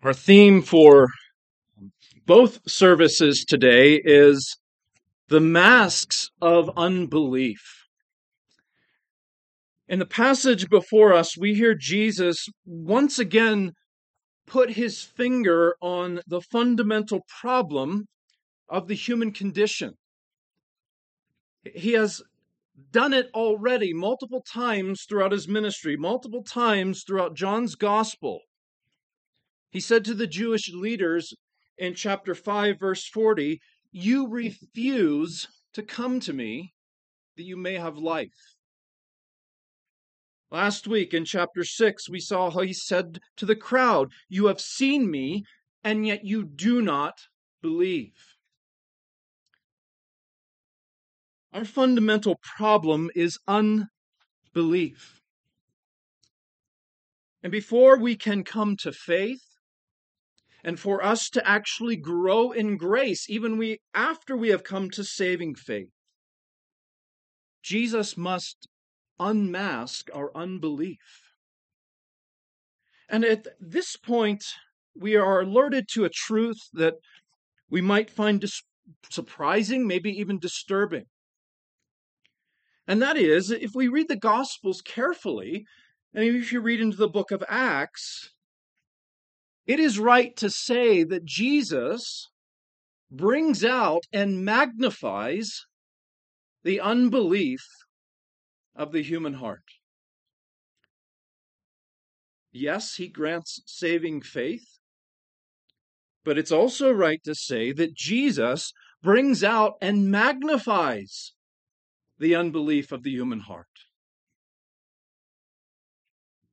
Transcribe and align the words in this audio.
Our 0.00 0.14
theme 0.14 0.62
for 0.62 1.08
both 2.24 2.60
services 2.70 3.44
today 3.44 4.00
is 4.04 4.56
the 5.28 5.40
masks 5.40 6.30
of 6.40 6.70
unbelief. 6.76 7.88
In 9.88 9.98
the 9.98 10.06
passage 10.06 10.70
before 10.70 11.12
us, 11.12 11.36
we 11.36 11.54
hear 11.54 11.74
Jesus 11.74 12.46
once 12.64 13.18
again 13.18 13.72
put 14.46 14.70
his 14.70 15.02
finger 15.02 15.74
on 15.82 16.20
the 16.28 16.42
fundamental 16.42 17.22
problem 17.40 18.06
of 18.68 18.86
the 18.86 18.94
human 18.94 19.32
condition. 19.32 19.94
He 21.74 21.94
has 21.94 22.22
done 22.92 23.12
it 23.12 23.30
already 23.34 23.92
multiple 23.92 24.44
times 24.48 25.06
throughout 25.08 25.32
his 25.32 25.48
ministry, 25.48 25.96
multiple 25.96 26.44
times 26.44 27.02
throughout 27.04 27.34
John's 27.34 27.74
gospel. 27.74 28.42
He 29.70 29.80
said 29.80 30.04
to 30.06 30.14
the 30.14 30.26
Jewish 30.26 30.72
leaders 30.72 31.34
in 31.76 31.94
chapter 31.94 32.34
5, 32.34 32.78
verse 32.78 33.06
40, 33.06 33.60
You 33.92 34.26
refuse 34.28 35.46
to 35.74 35.82
come 35.82 36.20
to 36.20 36.32
me 36.32 36.72
that 37.36 37.44
you 37.44 37.56
may 37.56 37.74
have 37.74 37.96
life. 37.96 38.56
Last 40.50 40.86
week 40.86 41.12
in 41.12 41.26
chapter 41.26 41.62
6, 41.62 42.08
we 42.08 42.20
saw 42.20 42.50
how 42.50 42.60
he 42.60 42.72
said 42.72 43.18
to 43.36 43.44
the 43.44 43.56
crowd, 43.56 44.10
You 44.28 44.46
have 44.46 44.60
seen 44.60 45.10
me, 45.10 45.44
and 45.84 46.06
yet 46.06 46.24
you 46.24 46.44
do 46.44 46.80
not 46.80 47.18
believe. 47.60 48.14
Our 51.52 51.66
fundamental 51.66 52.40
problem 52.56 53.10
is 53.14 53.38
unbelief. 53.46 55.20
And 57.42 57.52
before 57.52 57.98
we 57.98 58.16
can 58.16 58.42
come 58.42 58.76
to 58.78 58.92
faith, 58.92 59.47
and 60.64 60.78
for 60.78 61.02
us 61.04 61.30
to 61.30 61.46
actually 61.46 61.96
grow 61.96 62.50
in 62.50 62.76
grace 62.76 63.28
even 63.30 63.58
we 63.58 63.78
after 63.94 64.36
we 64.36 64.48
have 64.48 64.64
come 64.64 64.90
to 64.90 65.04
saving 65.04 65.54
faith. 65.54 65.90
Jesus 67.62 68.16
must 68.16 68.68
unmask 69.20 70.08
our 70.14 70.30
unbelief. 70.34 71.32
And 73.08 73.24
at 73.24 73.46
this 73.60 73.96
point 73.96 74.44
we 74.94 75.16
are 75.16 75.40
alerted 75.40 75.86
to 75.92 76.04
a 76.04 76.10
truth 76.10 76.58
that 76.72 76.94
we 77.70 77.80
might 77.80 78.10
find 78.10 78.40
dis- 78.40 78.62
surprising 79.10 79.86
maybe 79.86 80.10
even 80.10 80.38
disturbing. 80.38 81.04
And 82.86 83.02
that 83.02 83.16
is 83.16 83.50
if 83.50 83.72
we 83.74 83.88
read 83.88 84.08
the 84.08 84.16
gospels 84.16 84.80
carefully 84.80 85.66
and 86.14 86.24
if 86.24 86.52
you 86.52 86.60
read 86.60 86.80
into 86.80 86.96
the 86.96 87.08
book 87.08 87.30
of 87.30 87.44
acts 87.48 88.32
it 89.68 89.78
is 89.78 89.98
right 89.98 90.34
to 90.36 90.48
say 90.48 91.04
that 91.04 91.26
Jesus 91.26 92.30
brings 93.10 93.62
out 93.62 94.04
and 94.10 94.42
magnifies 94.42 95.66
the 96.64 96.80
unbelief 96.80 97.60
of 98.74 98.92
the 98.92 99.02
human 99.02 99.34
heart. 99.34 99.64
Yes, 102.50 102.94
he 102.94 103.08
grants 103.08 103.60
saving 103.66 104.22
faith, 104.22 104.78
but 106.24 106.38
it's 106.38 106.50
also 106.50 106.90
right 106.90 107.22
to 107.24 107.34
say 107.34 107.70
that 107.72 107.94
Jesus 107.94 108.72
brings 109.02 109.44
out 109.44 109.74
and 109.82 110.10
magnifies 110.10 111.34
the 112.18 112.34
unbelief 112.34 112.90
of 112.90 113.02
the 113.02 113.10
human 113.10 113.40
heart. 113.40 113.66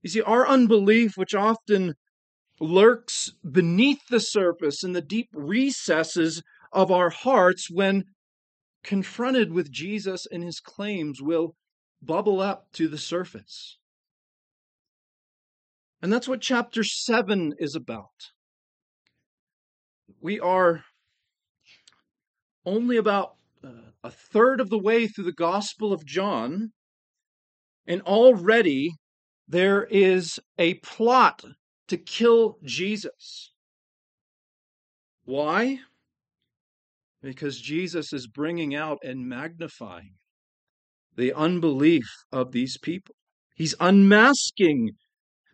You 0.03 0.09
see, 0.09 0.21
our 0.21 0.45
unbelief, 0.45 1.13
which 1.15 1.33
often 1.33 1.95
lurks 2.59 3.33
beneath 3.49 4.07
the 4.09 4.19
surface 4.19 4.83
in 4.83 4.93
the 4.93 5.01
deep 5.01 5.29
recesses 5.33 6.41
of 6.71 6.91
our 6.91 7.09
hearts 7.09 7.69
when 7.69 8.05
confronted 8.83 9.51
with 9.51 9.71
Jesus 9.71 10.25
and 10.31 10.43
his 10.43 10.59
claims 10.59 11.21
will 11.21 11.55
bubble 12.01 12.39
up 12.39 12.67
to 12.73 12.87
the 12.87 12.97
surface. 12.97 13.77
And 16.01 16.13
that's 16.13 16.27
what 16.27 16.41
chapter 16.41 16.83
7 16.83 17.55
is 17.57 17.75
about. 17.75 18.31
We 20.21 20.39
are 20.39 20.83
only 22.65 22.97
about 22.97 23.35
uh, 23.63 23.91
a 24.03 24.11
third 24.11 24.59
of 24.61 24.69
the 24.69 24.77
way 24.77 25.07
through 25.07 25.23
the 25.23 25.31
Gospel 25.31 25.91
of 25.91 26.05
John, 26.05 26.71
and 27.87 28.01
already 28.01 28.91
there 29.47 29.83
is 29.83 30.39
a 30.57 30.75
plot 30.75 31.43
to 31.87 31.97
kill 31.97 32.57
Jesus. 32.63 33.51
Why? 35.23 35.79
Because 37.21 37.59
Jesus 37.59 38.13
is 38.13 38.27
bringing 38.27 38.75
out 38.75 38.99
and 39.03 39.27
magnifying 39.27 40.13
the 41.15 41.33
unbelief 41.33 42.07
of 42.31 42.51
these 42.51 42.77
people. 42.77 43.15
He's 43.55 43.75
unmasking 43.79 44.91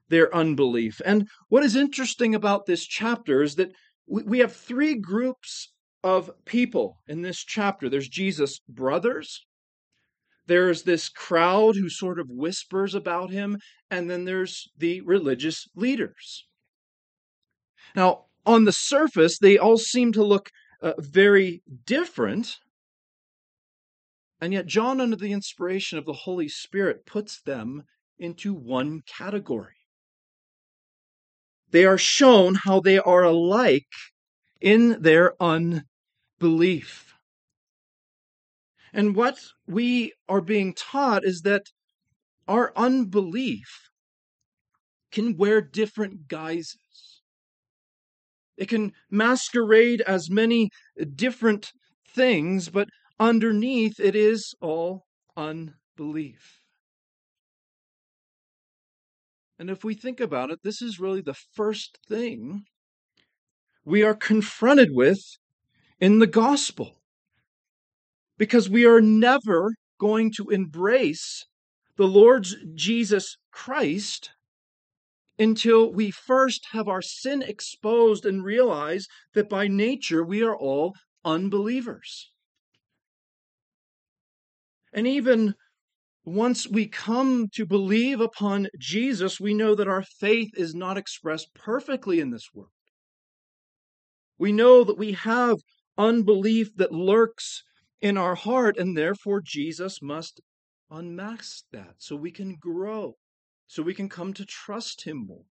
their 0.10 0.34
unbelief. 0.36 1.02
And 1.06 1.28
what 1.50 1.64
is 1.64 1.76
interesting 1.76 2.36
about 2.36 2.66
this 2.66 2.86
chapter 2.86 3.42
is 3.42 3.56
that 3.56 3.72
we 4.08 4.40
have 4.40 4.54
three 4.54 4.96
groups 4.96 5.72
of 6.04 6.32
people 6.46 6.98
in 7.08 7.22
this 7.22 7.38
chapter 7.38 7.88
there's 7.88 8.10
Jesus' 8.10 8.60
brothers, 8.68 9.46
there's 10.52 10.84
this 10.84 11.08
crowd 11.08 11.78
who 11.78 11.88
sort 11.88 12.20
of 12.20 12.30
whispers 12.30 12.94
about 12.94 13.32
him, 13.32 13.58
and 13.90 14.10
then 14.10 14.26
there's 14.26 14.70
the 14.78 15.00
religious 15.00 15.66
leaders. 15.76 16.46
Now, 17.96 18.26
on 18.46 18.66
the 18.66 18.74
surface, 18.74 19.40
they 19.40 19.58
all 19.58 19.78
seem 19.78 20.12
to 20.12 20.24
look 20.24 20.50
uh, 20.82 20.94
very 20.98 21.64
different. 21.86 22.58
And 24.42 24.52
yet, 24.52 24.66
John, 24.66 25.00
under 25.00 25.16
the 25.16 25.32
inspiration 25.32 25.98
of 25.98 26.06
the 26.06 26.12
Holy 26.12 26.50
Spirit, 26.50 27.06
puts 27.06 27.42
them 27.42 27.84
into 28.20 28.54
one 28.54 29.04
category. 29.08 29.76
They 31.70 31.86
are 31.86 31.98
shown 31.98 32.56
how 32.66 32.82
they 32.82 33.00
are 33.00 33.24
alike 33.24 33.88
in 34.60 35.02
their 35.02 35.42
unbelief. 35.42 37.11
And 38.94 39.16
what 39.16 39.40
we 39.68 40.14
are 40.28 40.42
being 40.42 40.74
taught 40.74 41.24
is 41.24 41.42
that 41.42 41.68
our 42.48 42.74
unbelief 42.76 43.90
can 45.12 45.38
wear 45.38 45.62
different 45.62 46.28
guises. 46.28 47.22
It 48.58 48.68
can 48.70 48.94
masquerade 49.10 50.02
as 50.02 50.30
many 50.30 50.70
different 51.16 51.72
things, 52.08 52.70
but 52.70 52.90
underneath 53.20 54.00
it 54.00 54.16
is 54.16 54.54
all 54.62 55.06
unbelief. 55.38 56.60
And 59.58 59.70
if 59.70 59.84
we 59.84 59.94
think 59.94 60.20
about 60.20 60.50
it, 60.50 60.60
this 60.64 60.82
is 60.82 61.00
really 61.00 61.22
the 61.22 61.36
first 61.54 62.00
thing 62.08 62.66
we 63.86 64.04
are 64.04 64.16
confronted 64.16 64.90
with 64.92 65.20
in 66.00 66.20
the 66.20 66.28
gospel 66.28 67.01
because 68.42 68.68
we 68.68 68.88
are 68.88 69.02
never 69.02 69.72
going 70.00 70.32
to 70.32 70.50
embrace 70.50 71.46
the 71.96 72.08
Lord 72.08 72.48
Jesus 72.74 73.38
Christ 73.52 74.32
until 75.38 75.94
we 75.94 76.10
first 76.10 76.66
have 76.72 76.88
our 76.88 77.04
sin 77.04 77.44
exposed 77.44 78.26
and 78.26 78.44
realize 78.44 79.06
that 79.36 79.48
by 79.48 79.68
nature 79.68 80.24
we 80.24 80.42
are 80.42 80.56
all 80.56 80.96
unbelievers. 81.24 82.32
And 84.92 85.06
even 85.06 85.54
once 86.26 86.68
we 86.68 86.88
come 86.88 87.48
to 87.54 87.64
believe 87.68 88.22
upon 88.22 88.70
Jesus, 88.80 89.40
we 89.40 89.54
know 89.54 89.76
that 89.76 89.88
our 89.88 90.02
faith 90.02 90.50
is 90.56 90.74
not 90.74 90.98
expressed 90.98 91.54
perfectly 91.54 92.20
in 92.20 92.32
this 92.32 92.48
world. 92.56 92.72
We 94.40 94.52
know 94.52 94.84
that 94.84 94.98
we 94.98 95.12
have 95.12 95.58
unbelief 95.96 96.76
that 96.78 96.92
lurks 96.92 97.62
in 98.02 98.18
our 98.18 98.36
heart, 98.36 98.78
and 98.78 98.98
therefore 98.98 99.42
Jesus 99.42 100.02
must 100.02 100.42
unmask 100.90 101.64
that 101.72 101.96
so 102.00 102.16
we 102.16 102.32
can 102.32 102.56
grow, 102.56 103.16
so 103.68 103.84
we 103.84 103.94
can 103.94 104.10
come 104.10 104.34
to 104.34 104.46
trust 104.46 105.04
Him 105.04 105.26
more. 105.28 105.46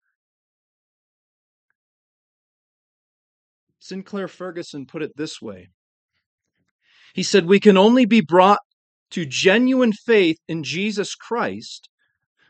Sinclair 3.79 4.29
Ferguson 4.29 4.87
put 4.87 5.03
it 5.03 5.17
this 5.17 5.41
way 5.41 5.69
He 7.15 7.23
said, 7.23 7.47
We 7.47 7.61
can 7.61 7.77
only 7.77 8.07
be 8.07 8.21
brought 8.21 8.61
to 9.11 9.25
genuine 9.25 9.93
faith 9.93 10.39
in 10.49 10.63
Jesus 10.63 11.15
Christ 11.15 11.89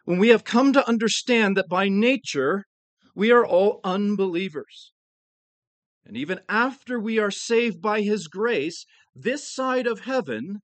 when 0.05 0.19
we 0.19 0.29
have 0.29 0.45
come 0.45 0.73
to 0.73 0.89
understand 0.89 1.57
that 1.57 1.69
by 1.69 1.89
nature 1.89 2.65
we 3.15 3.31
are 3.31 3.45
all 3.47 3.81
unbelievers. 3.85 4.93
And 6.05 6.17
even 6.17 6.41
after 6.49 6.99
we 6.99 7.19
are 7.19 7.31
saved 7.31 7.83
by 7.83 8.01
His 8.01 8.27
grace, 8.27 8.87
this 9.23 9.53
side 9.53 9.87
of 9.87 10.01
heaven, 10.01 10.61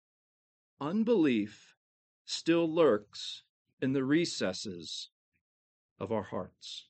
unbelief 0.81 1.75
still 2.25 2.73
lurks 2.73 3.43
in 3.81 3.93
the 3.93 4.05
recesses 4.05 5.11
of 5.99 6.13
our 6.13 6.23
hearts. 6.25 6.87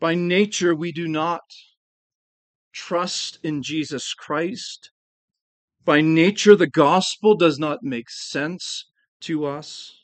By 0.00 0.14
nature, 0.14 0.74
we 0.74 0.92
do 0.92 1.08
not 1.08 1.42
trust 2.72 3.38
in 3.42 3.62
Jesus 3.62 4.14
Christ. 4.14 4.90
By 5.84 6.00
nature, 6.00 6.54
the 6.54 6.68
gospel 6.68 7.36
does 7.36 7.58
not 7.58 7.82
make 7.82 8.10
sense 8.10 8.86
to 9.22 9.46
us. 9.46 9.94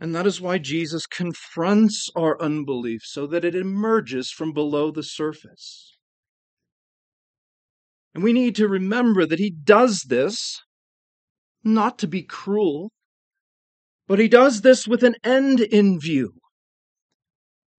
And 0.00 0.14
that 0.14 0.26
is 0.26 0.40
why 0.40 0.58
Jesus 0.58 1.06
confronts 1.06 2.10
our 2.16 2.40
unbelief 2.40 3.02
so 3.04 3.26
that 3.28 3.44
it 3.44 3.54
emerges 3.54 4.30
from 4.30 4.52
below 4.52 4.90
the 4.90 5.02
surface. 5.02 5.93
And 8.14 8.22
we 8.22 8.32
need 8.32 8.54
to 8.56 8.68
remember 8.68 9.26
that 9.26 9.40
he 9.40 9.50
does 9.50 10.02
this 10.02 10.62
not 11.64 11.98
to 11.98 12.06
be 12.06 12.22
cruel, 12.22 12.92
but 14.06 14.20
he 14.20 14.28
does 14.28 14.60
this 14.60 14.86
with 14.86 15.02
an 15.02 15.16
end 15.24 15.60
in 15.60 15.98
view. 15.98 16.34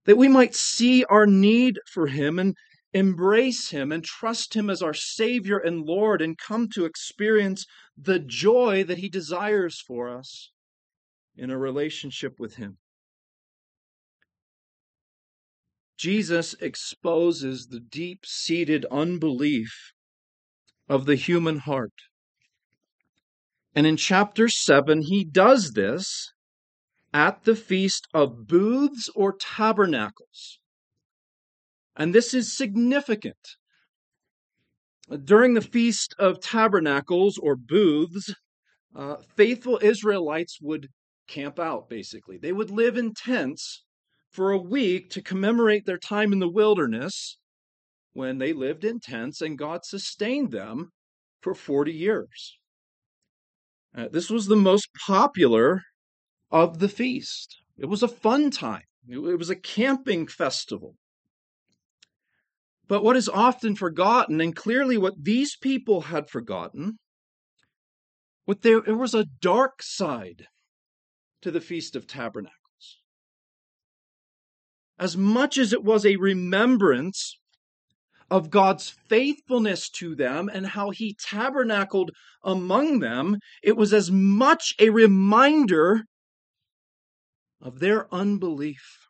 That 0.06 0.18
we 0.18 0.28
might 0.28 0.54
see 0.54 1.06
our 1.06 1.26
need 1.26 1.80
for 1.92 2.08
him 2.08 2.38
and 2.38 2.56
embrace 2.94 3.70
him 3.70 3.92
and 3.92 4.04
trust 4.04 4.56
him 4.56 4.70
as 4.70 4.82
our 4.82 4.94
Savior 4.94 5.58
and 5.58 5.86
Lord 5.86 6.22
and 6.22 6.38
come 6.38 6.68
to 6.76 6.86
experience 6.86 7.66
the 7.98 8.20
joy 8.20 8.84
that 8.84 8.98
he 8.98 9.10
desires 9.10 9.82
for 9.82 10.10
us 10.10 10.52
in 11.36 11.50
a 11.50 11.58
relationship 11.58 12.40
with 12.40 12.56
him. 12.56 12.78
Jesus 15.98 16.56
exposes 16.56 17.68
the 17.68 17.80
deep 17.80 18.26
seated 18.26 18.86
unbelief 18.92 19.94
of 20.88 21.06
the 21.06 21.16
human 21.16 21.60
heart. 21.60 21.94
And 23.74 23.86
in 23.86 23.98
chapter 23.98 24.48
7, 24.48 25.02
he 25.04 25.24
does 25.24 25.72
this 25.74 26.32
at 27.14 27.44
the 27.44 27.56
feast 27.56 28.08
of 28.14 28.48
booths 28.48 29.10
or 29.16 29.34
tabernacles. 29.34 30.60
And 31.96 32.14
this 32.14 32.34
is 32.34 32.56
significant. 32.56 33.56
During 35.24 35.54
the 35.54 35.62
Feast 35.62 36.16
of 36.18 36.42
Tabernacles 36.42 37.38
or 37.38 37.56
booths, 37.56 38.34
uh, 38.96 39.18
faithful 39.36 39.80
Israelites 39.82 40.60
would 40.62 40.90
camp 41.28 41.60
out, 41.60 41.90
basically. 41.90 42.38
They 42.38 42.52
would 42.52 42.72
live 42.72 42.98
in 42.98 43.14
tents 43.14 43.84
for 44.32 44.52
a 44.52 44.58
week 44.58 45.10
to 45.12 45.22
commemorate 45.22 45.86
their 45.86 45.98
time 45.98 46.34
in 46.34 46.40
the 46.40 46.50
wilderness 46.50 47.38
when 48.16 48.38
they 48.38 48.54
lived 48.54 48.86
in 48.86 48.98
tents 48.98 49.42
and 49.42 49.58
God 49.58 49.84
sustained 49.84 50.52
them 50.52 50.92
for 51.42 51.54
40 51.54 51.92
years. 51.92 52.58
Uh, 53.96 54.08
this 54.10 54.30
was 54.30 54.48
the 54.48 54.56
most 54.56 54.88
popular 55.06 55.82
of 56.50 56.80
the 56.80 56.88
feast. 56.88 57.58
It 57.78 57.88
was 57.88 58.02
a 58.02 58.08
fun 58.08 58.52
time, 58.52 58.86
it, 59.08 59.18
it 59.18 59.36
was 59.38 59.50
a 59.50 59.56
camping 59.56 60.28
festival. 60.28 60.96
But 62.88 63.04
what 63.04 63.18
is 63.18 63.28
often 63.28 63.76
forgotten, 63.76 64.40
and 64.40 64.56
clearly 64.56 64.98
what 64.98 65.22
these 65.22 65.58
people 65.58 66.02
had 66.02 66.30
forgotten, 66.30 67.00
what 68.46 68.62
there, 68.62 68.80
there 68.80 68.96
was 68.96 69.14
a 69.14 69.26
dark 69.42 69.84
side 69.84 70.48
to 71.42 71.52
the 71.52 71.62
Feast 71.62 71.98
of 71.98 72.08
Tabernacles. 72.08 73.02
As 74.98 75.18
much 75.18 75.58
as 75.58 75.74
it 75.74 75.84
was 75.84 76.06
a 76.06 76.16
remembrance 76.16 77.38
of 78.30 78.50
God's 78.50 78.90
faithfulness 78.90 79.90
to 79.92 80.16
them 80.16 80.50
and 80.52 80.66
how 80.66 80.90
he 80.90 81.16
tabernacled 81.20 82.12
among 82.44 83.00
them, 83.00 83.38
it 83.62 83.78
was 83.78 83.94
as 83.94 84.12
much 84.12 84.74
a 84.80 84.90
reminder 84.90 86.06
of 87.62 87.80
their 87.80 88.14
unbelief, 88.14 89.08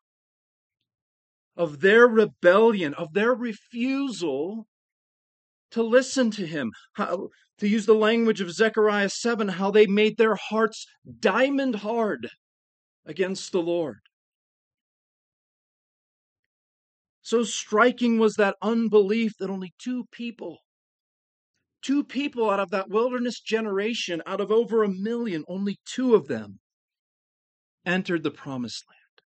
of 1.55 1.81
their 1.81 2.07
rebellion, 2.07 2.93
of 2.93 3.13
their 3.13 3.33
refusal 3.33 4.67
to 5.71 5.83
listen 5.83 6.31
to 6.31 6.45
him. 6.45 6.71
How, 6.93 7.29
to 7.59 7.67
use 7.67 7.85
the 7.85 7.93
language 7.93 8.41
of 8.41 8.51
Zechariah 8.51 9.09
7, 9.09 9.47
how 9.47 9.71
they 9.71 9.87
made 9.87 10.17
their 10.17 10.35
hearts 10.35 10.85
diamond 11.19 11.75
hard 11.75 12.29
against 13.05 13.51
the 13.51 13.61
Lord. 13.61 13.99
So 17.25 17.41
striking 17.41 18.19
was 18.19 18.35
that 18.35 18.55
unbelief 18.61 19.33
that 19.39 19.49
only 19.49 19.73
two 19.79 20.05
people, 20.11 20.59
two 21.81 22.03
people 22.03 22.51
out 22.51 22.59
of 22.59 22.69
that 22.69 22.87
wilderness 22.87 23.39
generation, 23.39 24.21
out 24.27 24.39
of 24.39 24.51
over 24.51 24.83
a 24.83 24.87
million, 24.87 25.43
only 25.47 25.79
two 25.85 26.13
of 26.13 26.27
them 26.27 26.59
entered 27.83 28.21
the 28.21 28.29
promised 28.29 28.83
land. 28.87 29.23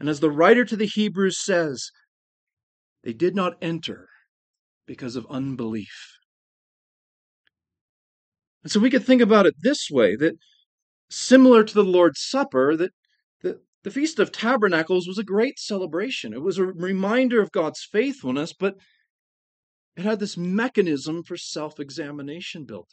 And 0.00 0.08
as 0.08 0.18
the 0.18 0.28
writer 0.28 0.64
to 0.64 0.74
the 0.74 0.90
Hebrews 0.92 1.38
says, 1.40 1.92
they 3.04 3.12
did 3.12 3.36
not 3.36 3.54
enter 3.62 4.08
because 4.88 5.14
of 5.14 5.28
unbelief. 5.30 6.18
And 8.64 8.72
so 8.72 8.80
we 8.80 8.90
could 8.90 9.04
think 9.04 9.22
about 9.22 9.46
it 9.46 9.54
this 9.60 9.88
way 9.88 10.16
that 10.16 10.34
similar 11.08 11.62
to 11.62 11.74
the 11.74 11.84
Lord's 11.84 12.26
Supper, 12.28 12.76
that 12.76 12.90
the, 13.84 13.90
Feast 13.90 14.18
of 14.18 14.32
Tabernacles 14.32 15.06
was 15.06 15.18
a 15.18 15.24
great 15.24 15.58
celebration. 15.58 16.32
It 16.32 16.42
was 16.42 16.58
a 16.58 16.64
reminder 16.64 17.40
of 17.40 17.52
God's 17.52 17.86
faithfulness, 17.90 18.52
but 18.52 18.74
it 19.96 20.02
had 20.02 20.18
this 20.18 20.36
mechanism 20.36 21.22
for 21.22 21.36
self 21.36 21.78
examination 21.78 22.64
built 22.64 22.88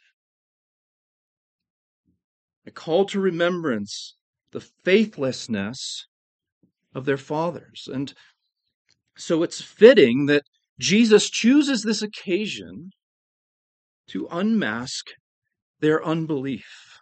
in. 2.66 2.72
A 2.72 2.72
call 2.72 3.06
to 3.06 3.20
remembrance 3.20 4.16
the 4.52 4.62
faithlessness 4.62 6.06
of 6.94 7.06
their 7.06 7.18
fathers. 7.18 7.88
And 7.92 8.14
so 9.18 9.44
it's 9.44 9.62
fitting 9.62 10.26
that 10.28 10.44
Jesus 10.80 11.30
chooses 11.30 11.84
this 11.84 12.02
occasion 12.02 12.92
to 14.10 14.28
unmask 14.30 15.06
their 15.80 16.04
unbelief, 16.06 17.00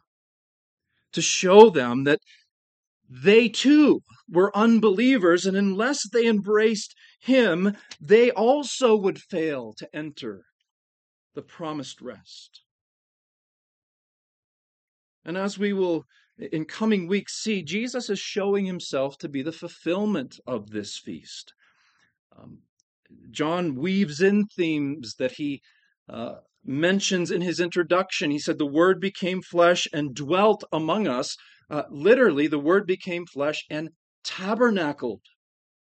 to 1.11 1.21
show 1.21 1.69
them 1.69 2.03
that 2.03 2.19
they 3.09 3.49
too 3.49 4.01
were 4.29 4.55
unbelievers, 4.55 5.45
and 5.45 5.57
unless 5.57 6.07
they 6.09 6.27
embraced 6.27 6.93
Him, 7.19 7.75
they 7.99 8.31
also 8.31 8.95
would 8.95 9.19
fail 9.19 9.73
to 9.77 9.95
enter 9.95 10.45
the 11.33 11.41
promised 11.41 12.01
rest. 12.01 12.61
And 15.25 15.37
as 15.37 15.57
we 15.57 15.73
will 15.73 16.05
in 16.37 16.63
coming 16.65 17.07
weeks 17.07 17.41
see, 17.41 17.61
Jesus 17.61 18.09
is 18.09 18.19
showing 18.19 18.65
Himself 18.65 19.17
to 19.17 19.27
be 19.27 19.41
the 19.41 19.51
fulfillment 19.51 20.39
of 20.47 20.69
this 20.69 20.97
feast. 20.97 21.53
Um, 22.37 22.59
John 23.31 23.75
weaves 23.75 24.21
in 24.21 24.45
themes 24.45 25.15
that 25.15 25.33
he 25.33 25.61
uh, 26.07 26.35
mentions 26.63 27.31
in 27.31 27.41
his 27.41 27.59
introduction. 27.59 28.31
He 28.31 28.39
said, 28.39 28.57
The 28.57 28.65
Word 28.65 28.99
became 28.99 29.41
flesh 29.41 29.87
and 29.91 30.15
dwelt 30.15 30.63
among 30.71 31.07
us. 31.07 31.35
Uh, 31.69 31.83
literally, 31.91 32.47
the 32.47 32.59
Word 32.59 32.87
became 32.87 33.25
flesh 33.25 33.65
and 33.69 33.89
tabernacled 34.23 35.21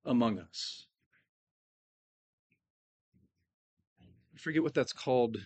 among 0.05 0.38
us. 0.38 0.87
I 4.35 4.38
forget 4.38 4.62
what 4.62 4.75
that's 4.75 4.93
called. 4.93 5.37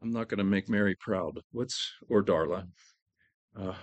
I'm 0.00 0.10
not 0.10 0.28
going 0.28 0.38
to 0.38 0.44
make 0.44 0.68
Mary 0.68 0.96
proud. 0.98 1.38
What's, 1.52 1.92
or 2.08 2.22
Darla? 2.22 2.66
Uh, 3.58 3.74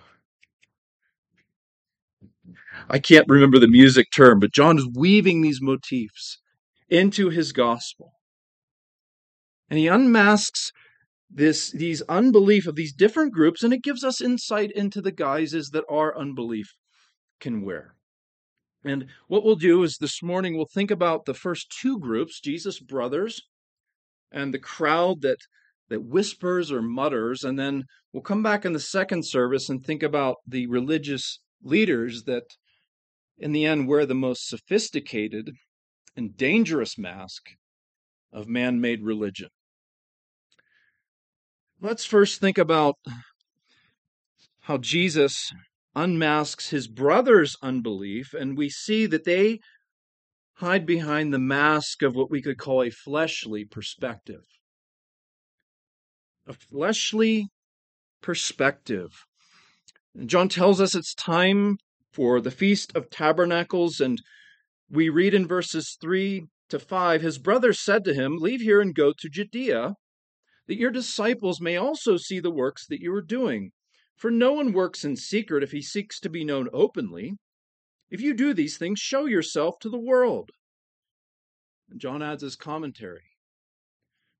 I 2.89 2.99
can't 2.99 3.27
remember 3.27 3.59
the 3.59 3.67
music 3.67 4.07
term, 4.13 4.39
but 4.39 4.53
John 4.53 4.77
is 4.77 4.89
weaving 4.93 5.41
these 5.41 5.61
motifs 5.61 6.39
into 6.89 7.29
his 7.29 7.51
gospel. 7.51 8.13
And 9.69 9.77
he 9.77 9.87
unmasks 9.87 10.71
this 11.29 11.71
these 11.71 12.01
unbelief 12.03 12.65
of 12.65 12.75
these 12.75 12.93
different 12.93 13.33
groups 13.33 13.63
and 13.63 13.73
it 13.73 13.83
gives 13.83 14.03
us 14.03 14.21
insight 14.21 14.71
into 14.71 15.01
the 15.01 15.11
guises 15.11 15.69
that 15.69 15.85
our 15.89 16.17
unbelief 16.17 16.73
can 17.39 17.61
wear. 17.61 17.95
And 18.83 19.07
what 19.27 19.43
we'll 19.43 19.55
do 19.55 19.83
is 19.83 19.97
this 19.97 20.23
morning 20.23 20.55
we'll 20.55 20.65
think 20.65 20.89
about 20.89 21.25
the 21.25 21.33
first 21.33 21.75
two 21.81 21.99
groups, 21.99 22.39
Jesus' 22.39 22.79
brothers 22.79 23.41
and 24.31 24.53
the 24.53 24.59
crowd 24.59 25.21
that 25.21 25.39
that 25.89 26.03
whispers 26.03 26.71
or 26.71 26.81
mutters 26.81 27.43
and 27.43 27.57
then 27.57 27.83
we'll 28.13 28.23
come 28.23 28.43
back 28.43 28.63
in 28.65 28.73
the 28.73 28.79
second 28.79 29.25
service 29.25 29.69
and 29.69 29.83
think 29.83 30.03
about 30.03 30.37
the 30.47 30.67
religious 30.67 31.39
leaders 31.61 32.23
that 32.23 32.43
in 33.37 33.51
the 33.51 33.65
end 33.65 33.87
wear 33.87 34.05
the 34.05 34.15
most 34.15 34.47
sophisticated 34.47 35.51
and 36.15 36.37
dangerous 36.37 36.97
mask 36.97 37.49
of 38.31 38.47
man-made 38.47 39.01
religion. 39.01 39.49
Let's 41.81 42.03
first 42.03 42.41
think 42.41 42.57
about 42.57 42.97
how 44.61 44.77
Jesus 44.77 45.53
unmasks 45.95 46.71
his 46.71 46.89
brother's 46.89 47.55
unbelief, 47.61 48.33
and 48.33 48.57
we 48.57 48.69
see 48.69 49.05
that 49.05 49.23
they 49.23 49.59
hide 50.55 50.85
behind 50.85 51.33
the 51.33 51.39
mask 51.39 52.01
of 52.01 52.15
what 52.15 52.29
we 52.29 52.41
could 52.41 52.57
call 52.57 52.83
a 52.83 52.89
fleshly 52.89 53.63
perspective. 53.63 54.43
A 56.45 56.51
fleshly 56.51 57.47
perspective. 58.21 59.23
John 60.25 60.49
tells 60.49 60.81
us 60.81 60.95
it's 60.95 61.13
time 61.13 61.77
for 62.11 62.41
the 62.41 62.51
Feast 62.51 62.93
of 62.93 63.09
Tabernacles, 63.09 64.01
and 64.01 64.21
we 64.89 65.07
read 65.07 65.33
in 65.33 65.47
verses 65.47 65.97
3 66.01 66.45
to 66.67 66.77
5 66.77 67.21
His 67.21 67.37
brothers 67.37 67.79
said 67.79 68.03
to 68.03 68.13
him, 68.13 68.35
Leave 68.37 68.59
here 68.59 68.81
and 68.81 68.93
go 68.93 69.13
to 69.17 69.29
Judea, 69.29 69.93
that 70.69 70.77
your 70.77 70.91
disciples 70.91 71.59
may 71.59 71.75
also 71.75 72.15
see 72.15 72.39
the 72.39 72.51
works 72.51 72.85
that 72.85 73.01
you 73.01 73.11
are 73.11 73.23
doing. 73.23 73.71
For 74.15 74.29
no 74.29 74.53
one 74.53 74.71
works 74.71 75.03
in 75.03 75.15
secret 75.15 75.63
if 75.63 75.71
he 75.71 75.81
seeks 75.81 76.19
to 76.19 76.29
be 76.29 76.45
known 76.45 76.69
openly. 76.71 77.33
If 78.11 78.21
you 78.21 78.35
do 78.35 78.53
these 78.53 78.77
things, 78.77 78.99
show 78.99 79.25
yourself 79.25 79.79
to 79.79 79.89
the 79.89 79.99
world. 79.99 80.51
And 81.89 81.99
John 81.99 82.21
adds 82.21 82.43
his 82.43 82.55
commentary 82.55 83.23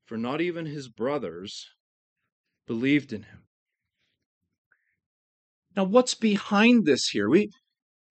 For 0.05 0.17
not 0.17 0.39
even 0.39 0.67
his 0.67 0.87
brothers 0.87 1.65
believed 2.67 3.11
in 3.11 3.23
him. 3.23 3.45
Now, 5.75 5.85
what's 5.85 6.13
behind 6.13 6.85
this 6.85 7.07
here? 7.07 7.27
We, 7.27 7.49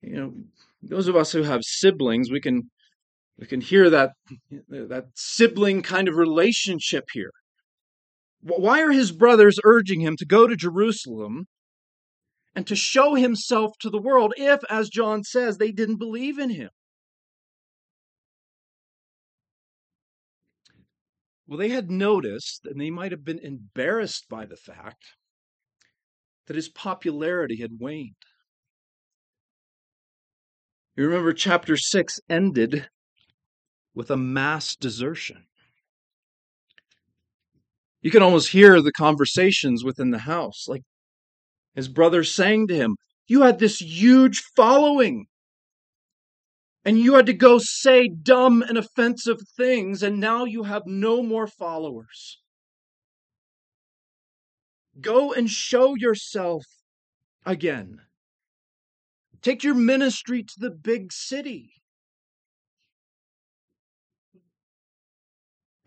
you 0.02 0.16
know, 0.16 0.34
those 0.82 1.06
of 1.06 1.14
us 1.14 1.30
who 1.30 1.44
have 1.44 1.62
siblings, 1.62 2.32
we 2.32 2.40
can 2.40 2.68
we 3.38 3.46
can 3.46 3.60
hear 3.60 3.88
that 3.90 4.10
that 4.50 5.04
sibling 5.14 5.82
kind 5.82 6.08
of 6.08 6.16
relationship 6.16 7.04
here. 7.12 7.30
Why 8.40 8.82
are 8.82 8.92
his 8.92 9.12
brothers 9.12 9.58
urging 9.64 10.00
him 10.00 10.16
to 10.16 10.26
go 10.26 10.46
to 10.46 10.56
Jerusalem 10.56 11.46
and 12.54 12.66
to 12.66 12.76
show 12.76 13.14
himself 13.14 13.76
to 13.80 13.90
the 13.90 14.00
world 14.00 14.32
if, 14.36 14.60
as 14.70 14.88
John 14.88 15.24
says, 15.24 15.58
they 15.58 15.72
didn't 15.72 15.98
believe 15.98 16.38
in 16.38 16.50
him? 16.50 16.70
Well, 21.46 21.58
they 21.58 21.70
had 21.70 21.90
noticed, 21.90 22.66
and 22.66 22.80
they 22.80 22.90
might 22.90 23.10
have 23.10 23.24
been 23.24 23.38
embarrassed 23.38 24.28
by 24.28 24.44
the 24.44 24.56
fact, 24.56 25.04
that 26.46 26.56
his 26.56 26.68
popularity 26.68 27.56
had 27.56 27.78
waned. 27.78 28.16
You 30.94 31.06
remember 31.06 31.32
chapter 31.32 31.76
6 31.76 32.20
ended 32.28 32.88
with 33.94 34.10
a 34.10 34.16
mass 34.16 34.76
desertion. 34.76 35.46
You 38.00 38.10
can 38.10 38.22
almost 38.22 38.50
hear 38.50 38.80
the 38.80 38.92
conversations 38.92 39.84
within 39.84 40.10
the 40.10 40.18
house. 40.18 40.66
Like 40.68 40.82
his 41.74 41.88
brother 41.88 42.24
saying 42.24 42.68
to 42.68 42.76
him, 42.76 42.96
You 43.26 43.42
had 43.42 43.58
this 43.58 43.80
huge 43.80 44.42
following, 44.56 45.26
and 46.84 46.98
you 46.98 47.14
had 47.14 47.26
to 47.26 47.32
go 47.32 47.58
say 47.58 48.08
dumb 48.08 48.62
and 48.62 48.78
offensive 48.78 49.38
things, 49.56 50.02
and 50.02 50.20
now 50.20 50.44
you 50.44 50.62
have 50.64 50.82
no 50.86 51.22
more 51.22 51.46
followers. 51.46 52.40
Go 55.00 55.32
and 55.32 55.50
show 55.50 55.94
yourself 55.94 56.64
again. 57.44 58.00
Take 59.42 59.62
your 59.62 59.74
ministry 59.74 60.42
to 60.42 60.54
the 60.58 60.70
big 60.70 61.12
city. 61.12 61.74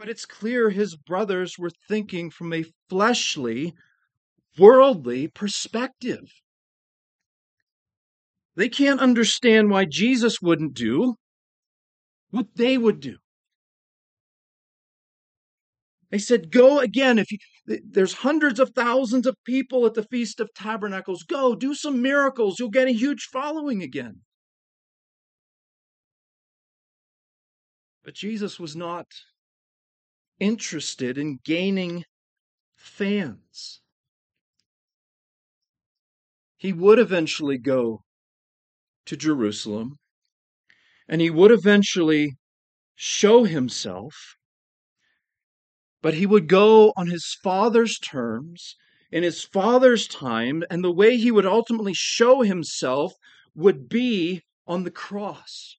But 0.01 0.09
it's 0.09 0.25
clear 0.25 0.71
his 0.71 0.95
brothers 0.95 1.59
were 1.59 1.69
thinking 1.87 2.31
from 2.31 2.53
a 2.53 2.65
fleshly, 2.89 3.75
worldly 4.57 5.27
perspective. 5.27 6.41
They 8.55 8.67
can't 8.67 8.99
understand 8.99 9.69
why 9.69 9.85
Jesus 9.85 10.41
wouldn't 10.41 10.73
do 10.73 11.17
what 12.31 12.47
they 12.55 12.79
would 12.79 12.99
do. 12.99 13.17
They 16.09 16.17
said, 16.17 16.51
Go 16.51 16.79
again. 16.79 17.19
If 17.19 17.31
you, 17.31 17.37
there's 17.67 18.13
hundreds 18.13 18.59
of 18.59 18.71
thousands 18.71 19.27
of 19.27 19.35
people 19.45 19.85
at 19.85 19.93
the 19.93 20.07
Feast 20.09 20.39
of 20.39 20.51
Tabernacles, 20.55 21.21
go 21.21 21.53
do 21.53 21.75
some 21.75 22.01
miracles. 22.01 22.57
You'll 22.57 22.71
get 22.71 22.87
a 22.87 22.91
huge 22.91 23.29
following 23.31 23.83
again. 23.83 24.21
But 28.03 28.15
Jesus 28.15 28.59
was 28.59 28.75
not 28.75 29.05
interested 30.41 31.17
in 31.17 31.39
gaining 31.45 32.03
fans. 32.75 33.79
He 36.57 36.73
would 36.73 36.99
eventually 36.99 37.57
go 37.57 38.03
to 39.05 39.15
Jerusalem 39.15 39.97
and 41.07 41.21
he 41.21 41.29
would 41.29 41.51
eventually 41.51 42.35
show 42.95 43.45
himself 43.45 44.35
but 46.01 46.15
he 46.15 46.25
would 46.25 46.47
go 46.47 46.93
on 46.97 47.07
his 47.07 47.37
father's 47.43 47.99
terms, 47.99 48.75
in 49.11 49.23
his 49.23 49.43
father's 49.43 50.07
time, 50.07 50.63
and 50.69 50.83
the 50.83 50.91
way 50.91 51.17
he 51.17 51.31
would 51.31 51.45
ultimately 51.45 51.93
show 51.93 52.41
himself 52.41 53.13
would 53.53 53.87
be 53.87 54.41
on 54.65 54.83
the 54.83 54.91
cross. 54.91 55.77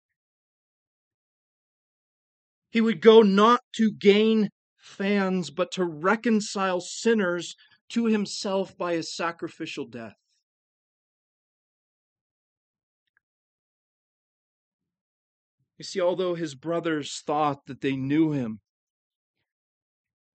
He 2.71 2.81
would 2.81 3.01
go 3.01 3.23
not 3.23 3.61
to 3.77 3.91
gain 3.91 4.51
fans, 4.93 5.51
but 5.51 5.73
to 5.73 5.85
reconcile 5.85 6.81
sinners 6.81 7.57
to 7.91 8.07
himself 8.07 8.77
by 8.77 8.95
his 8.95 9.15
sacrificial 9.15 9.87
death. 9.87 10.17
You 15.79 15.85
see, 15.85 16.01
although 16.01 16.35
his 16.35 16.55
brothers 16.55 17.23
thought 17.27 17.67
that 17.67 17.81
they 17.81 17.97
knew 17.97 18.31
him, 18.31 18.61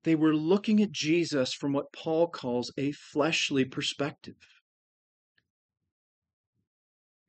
they 0.04 0.16
were 0.16 0.36
looking 0.36 0.82
at 0.82 0.92
Jesus 0.92 1.54
from 1.54 1.74
what 1.74 1.94
Paul 1.94 2.28
calls 2.28 2.72
a 2.78 2.92
fleshly 2.92 3.66
perspective. 3.66 4.36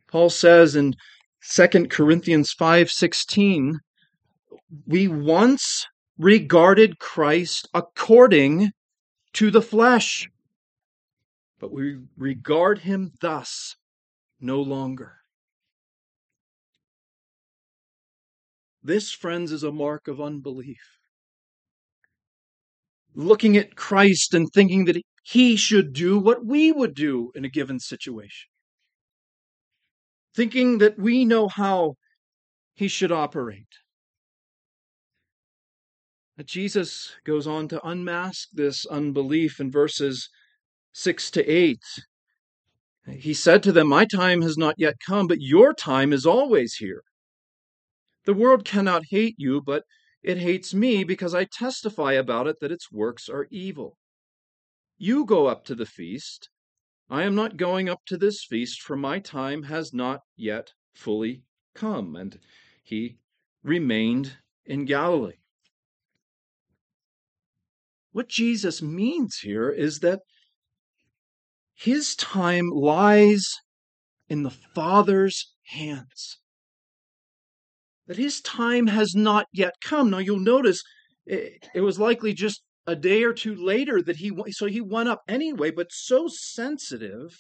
Paul 0.09 0.31
says 0.31 0.75
in 0.75 0.95
2 1.43 1.91
Corinthians 1.91 2.53
5:16, 2.55 3.81
we 4.87 5.07
once 5.07 5.87
regarded 6.19 6.99
Christ 6.99 7.69
according 7.73 8.73
to 9.35 9.51
the 9.51 9.63
flesh, 9.63 10.29
but 11.59 11.73
we 11.73 11.99
regard 12.17 12.81
him 12.81 13.13
thus 13.21 13.77
no 14.41 14.61
longer. 14.61 15.17
This, 18.83 19.13
friends, 19.13 19.53
is 19.53 19.63
a 19.63 19.73
mark 19.73 20.09
of 20.09 20.21
unbelief 20.21 20.99
looking 23.19 23.57
at 23.57 23.75
Christ 23.75 24.33
and 24.33 24.49
thinking 24.49 24.85
that 24.85 24.97
he 25.25 25.57
should 25.57 25.93
do 25.93 26.19
what 26.19 26.47
we 26.47 26.71
would 26.73 26.95
do 26.95 27.33
in 27.35 27.45
a 27.45 27.49
given 27.49 27.81
situation, 27.81 28.49
thinking 30.35 30.79
that 30.79 30.99
we 30.99 31.25
know 31.25 31.49
how 31.49 31.95
he 32.75 32.87
should 32.87 33.13
operate. 33.13 33.67
But 36.39 36.47
Jesus 36.47 37.17
goes 37.25 37.49
on 37.49 37.67
to 37.67 37.85
unmask 37.85 38.51
this 38.53 38.87
unbelief 38.87 39.59
in 39.59 39.73
verses 39.73 40.31
6 40.93 41.33
to 41.33 41.45
8. 41.45 41.81
He 43.09 43.35
said 43.35 43.61
to 43.65 43.73
them, 43.73 43.89
My 43.89 44.05
time 44.05 44.43
has 44.43 44.57
not 44.57 44.77
yet 44.79 44.95
come, 45.05 45.27
but 45.27 45.41
your 45.41 45.75
time 45.75 46.13
is 46.13 46.25
always 46.25 46.75
here. 46.75 47.03
The 48.25 48.35
world 48.35 48.65
cannot 48.65 49.07
hate 49.11 49.35
you, 49.37 49.61
but 49.61 49.83
it 50.23 50.39
hates 50.39 50.73
me 50.73 51.03
because 51.03 51.35
I 51.35 51.43
testify 51.43 52.13
about 52.13 52.47
it 52.47 52.61
that 52.61 52.71
its 52.71 52.93
works 52.93 53.29
are 53.29 53.49
evil. 53.51 53.97
You 54.97 55.25
go 55.25 55.49
up 55.49 55.65
to 55.65 55.75
the 55.75 55.87
feast. 55.87 56.51
I 57.11 57.25
am 57.25 57.35
not 57.35 57.57
going 57.57 57.89
up 57.89 58.03
to 58.07 58.17
this 58.17 58.45
feast, 58.45 58.81
for 58.81 58.95
my 58.95 59.19
time 59.19 59.65
has 59.65 59.93
not 59.93 60.21
yet 60.37 60.71
fully 60.95 61.43
come. 61.75 62.15
And 62.15 62.39
he 62.85 63.19
remained 63.65 64.37
in 64.65 64.85
Galilee. 64.85 65.39
What 68.19 68.27
Jesus 68.27 68.83
means 68.83 69.39
here 69.43 69.71
is 69.71 70.01
that 70.01 70.23
his 71.73 72.17
time 72.17 72.69
lies 72.69 73.45
in 74.29 74.43
the 74.43 74.51
Father's 74.51 75.55
hands 75.67 76.41
that 78.09 78.17
his 78.17 78.41
time 78.41 78.89
has 78.89 79.15
not 79.15 79.47
yet 79.53 79.75
come. 79.81 80.11
Now 80.11 80.19
you'll 80.19 80.41
notice 80.41 80.83
it, 81.27 81.69
it 81.73 81.83
was 81.83 82.01
likely 82.01 82.35
just 82.35 82.61
a 82.89 82.97
day 82.97 83.23
or 83.23 83.33
two 83.33 83.55
later 83.55 84.03
that 84.03 84.17
he 84.17 84.33
so 84.51 84.67
he 84.67 84.81
went 84.81 85.09
up 85.09 85.23
anyway, 85.29 85.71
but 85.71 85.93
so 85.93 86.27
sensitive 86.27 87.39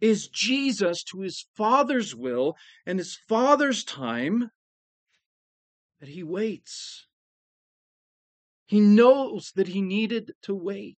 is 0.00 0.28
Jesus 0.28 1.02
to 1.10 1.22
his 1.22 1.48
father's 1.56 2.14
will 2.14 2.54
and 2.86 3.00
his 3.00 3.18
father's 3.28 3.82
time 3.82 4.50
that 5.98 6.10
he 6.10 6.22
waits. 6.22 7.07
He 8.68 8.80
knows 8.80 9.52
that 9.56 9.68
he 9.68 9.80
needed 9.80 10.32
to 10.42 10.54
wait. 10.54 10.98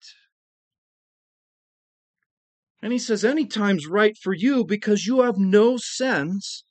And 2.81 2.95
he 2.95 2.99
says, 2.99 3.27
Any 3.27 3.45
time's 3.45 3.87
right 3.87 4.17
for 4.17 4.33
you 4.33 4.65
because 4.65 5.05
you 5.05 5.21
have 5.21 5.37
no 5.37 5.77
sense 5.77 6.65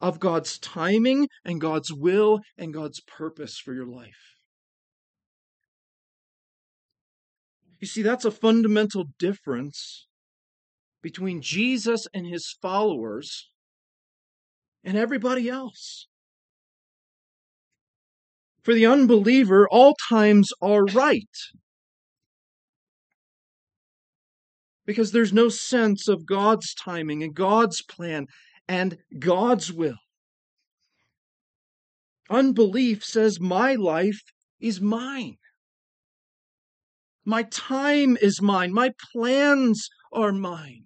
of 0.00 0.20
God's 0.20 0.58
timing 0.58 1.28
and 1.44 1.60
God's 1.60 1.92
will 1.92 2.40
and 2.56 2.72
God's 2.72 3.00
purpose 3.00 3.58
for 3.58 3.74
your 3.74 3.86
life. 3.86 4.38
You 7.78 7.86
see, 7.86 8.00
that's 8.00 8.24
a 8.24 8.30
fundamental 8.30 9.04
difference 9.18 10.06
between 11.02 11.42
Jesus 11.42 12.06
and 12.14 12.26
his 12.26 12.56
followers 12.62 13.50
and 14.82 14.96
everybody 14.96 15.50
else. 15.50 16.06
For 18.64 18.72
the 18.72 18.86
unbeliever, 18.86 19.68
all 19.70 19.94
times 20.08 20.48
are 20.62 20.84
right. 20.86 21.28
Because 24.86 25.12
there's 25.12 25.32
no 25.32 25.50
sense 25.50 26.08
of 26.08 26.26
God's 26.26 26.74
timing 26.74 27.22
and 27.22 27.34
God's 27.34 27.82
plan 27.82 28.26
and 28.66 28.96
God's 29.18 29.70
will. 29.70 29.98
Unbelief 32.30 33.04
says, 33.04 33.38
My 33.38 33.74
life 33.74 34.20
is 34.60 34.80
mine. 34.80 35.36
My 37.26 37.42
time 37.44 38.16
is 38.20 38.40
mine. 38.40 38.72
My 38.72 38.92
plans 39.12 39.88
are 40.10 40.32
mine. 40.32 40.84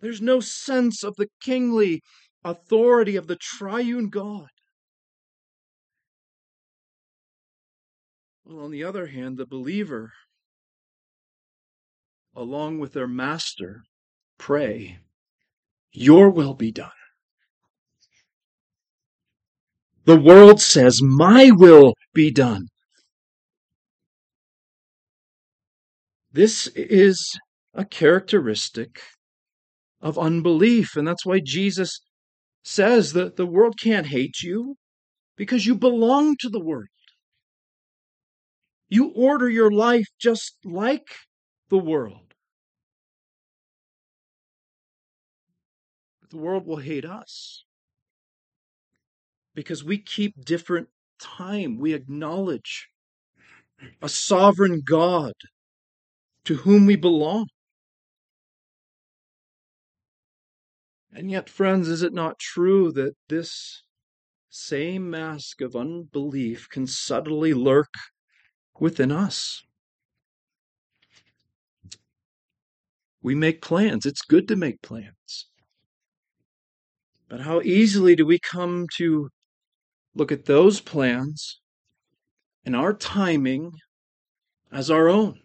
There's 0.00 0.20
no 0.20 0.40
sense 0.40 1.02
of 1.02 1.14
the 1.16 1.28
kingly 1.40 2.02
authority 2.44 3.16
of 3.16 3.26
the 3.26 3.36
triune 3.36 4.08
God. 4.08 4.48
Well, 8.44 8.64
on 8.64 8.70
the 8.70 8.84
other 8.84 9.06
hand, 9.06 9.38
the 9.38 9.46
believer, 9.46 10.12
along 12.34 12.78
with 12.78 12.92
their 12.92 13.06
master, 13.06 13.82
pray, 14.38 14.98
Your 15.92 16.30
will 16.30 16.54
be 16.54 16.72
done. 16.72 16.90
The 20.04 20.20
world 20.20 20.60
says, 20.60 21.00
My 21.00 21.50
will 21.52 21.94
be 22.12 22.32
done. 22.32 22.66
This 26.32 26.66
is 26.74 27.38
a 27.74 27.84
characteristic 27.84 29.00
of 30.00 30.18
unbelief. 30.18 30.96
And 30.96 31.06
that's 31.06 31.24
why 31.24 31.40
Jesus 31.44 32.00
says 32.62 33.12
that 33.12 33.36
the 33.36 33.46
world 33.46 33.78
can't 33.78 34.06
hate 34.06 34.42
you 34.42 34.76
because 35.36 35.66
you 35.66 35.74
belong 35.74 36.36
to 36.40 36.48
the 36.48 36.60
world. 36.60 36.86
You 38.88 39.08
order 39.14 39.48
your 39.48 39.70
life 39.70 40.06
just 40.20 40.56
like 40.64 41.08
the 41.70 41.78
world. 41.78 42.34
But 46.20 46.30
the 46.30 46.36
world 46.36 46.66
will 46.66 46.76
hate 46.76 47.04
us 47.04 47.64
because 49.54 49.82
we 49.82 49.98
keep 49.98 50.44
different 50.44 50.88
time. 51.18 51.78
We 51.78 51.94
acknowledge 51.94 52.88
a 54.00 54.08
sovereign 54.08 54.82
God 54.84 55.32
to 56.44 56.56
whom 56.56 56.86
we 56.86 56.96
belong. 56.96 57.46
And 61.14 61.30
yet, 61.30 61.50
friends, 61.50 61.88
is 61.88 62.02
it 62.02 62.14
not 62.14 62.38
true 62.38 62.90
that 62.92 63.14
this 63.28 63.82
same 64.48 65.10
mask 65.10 65.60
of 65.60 65.76
unbelief 65.76 66.68
can 66.70 66.86
subtly 66.86 67.52
lurk 67.52 67.92
within 68.80 69.12
us? 69.12 69.62
We 73.22 73.34
make 73.34 73.62
plans. 73.62 74.06
It's 74.06 74.22
good 74.22 74.48
to 74.48 74.56
make 74.56 74.80
plans. 74.82 75.46
But 77.28 77.40
how 77.40 77.60
easily 77.60 78.16
do 78.16 78.26
we 78.26 78.38
come 78.38 78.86
to 78.96 79.28
look 80.14 80.32
at 80.32 80.46
those 80.46 80.80
plans 80.80 81.60
and 82.64 82.74
our 82.74 82.92
timing 82.92 83.72
as 84.70 84.90
our 84.90 85.08
own? 85.08 85.40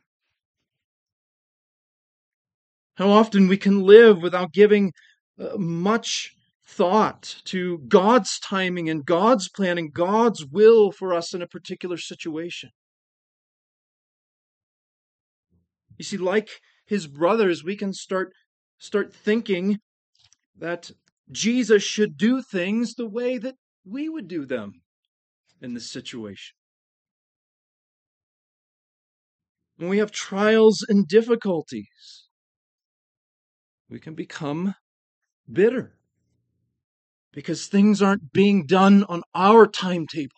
How 2.95 3.09
often 3.09 3.47
we 3.47 3.57
can 3.57 3.83
live 3.83 4.21
without 4.21 4.53
giving 4.53 4.91
much 5.58 6.34
thought 6.65 7.41
to 7.45 7.80
God's 7.88 8.39
timing 8.39 8.89
and 8.89 9.06
God's 9.06 9.50
plan 9.50 9.78
and 9.78 9.93
God's 9.93 10.45
will 10.45 10.91
for 10.91 11.13
us 11.13 11.34
in 11.34 11.41
a 11.41 11.47
particular 11.47 11.97
situation. 11.97 12.69
You 15.97 16.04
see, 16.04 16.17
like 16.17 16.50
his 16.86 17.08
brothers, 17.08 17.63
we 17.63 17.76
can 17.76 17.93
start 17.93 18.34
start 18.78 19.13
thinking 19.13 19.80
that 20.56 20.91
Jesus 21.32 21.84
should 21.84 22.17
do 22.17 22.41
things 22.41 22.93
the 22.93 23.10
way 23.10 23.38
that 23.38 23.56
we 23.86 24.10
would 24.10 24.28
do 24.28 24.45
them 24.45 24.73
in 25.62 25.73
this 25.73 25.91
situation. 25.91 26.56
When 29.78 29.89
we 29.89 30.00
have 30.00 30.12
trials 30.12 30.86
and 30.88 31.08
difficulties, 31.08 32.28
we 33.89 34.00
can 34.00 34.15
become 34.15 34.76
bitter 35.51 35.93
because 37.33 37.67
things 37.67 38.01
aren't 38.01 38.31
being 38.33 38.65
done 38.65 39.03
on 39.03 39.21
our 39.36 39.67
timetable. 39.67 40.31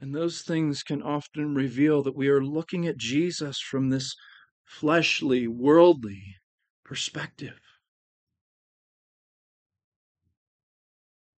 And 0.00 0.14
those 0.14 0.40
things 0.40 0.82
can 0.82 1.02
often 1.02 1.54
reveal 1.54 2.02
that 2.02 2.16
we 2.16 2.28
are 2.28 2.42
looking 2.42 2.86
at 2.86 2.96
Jesus 2.96 3.60
from 3.60 3.90
this 3.90 4.14
fleshly, 4.64 5.46
worldly 5.46 6.22
perspective. 6.84 7.60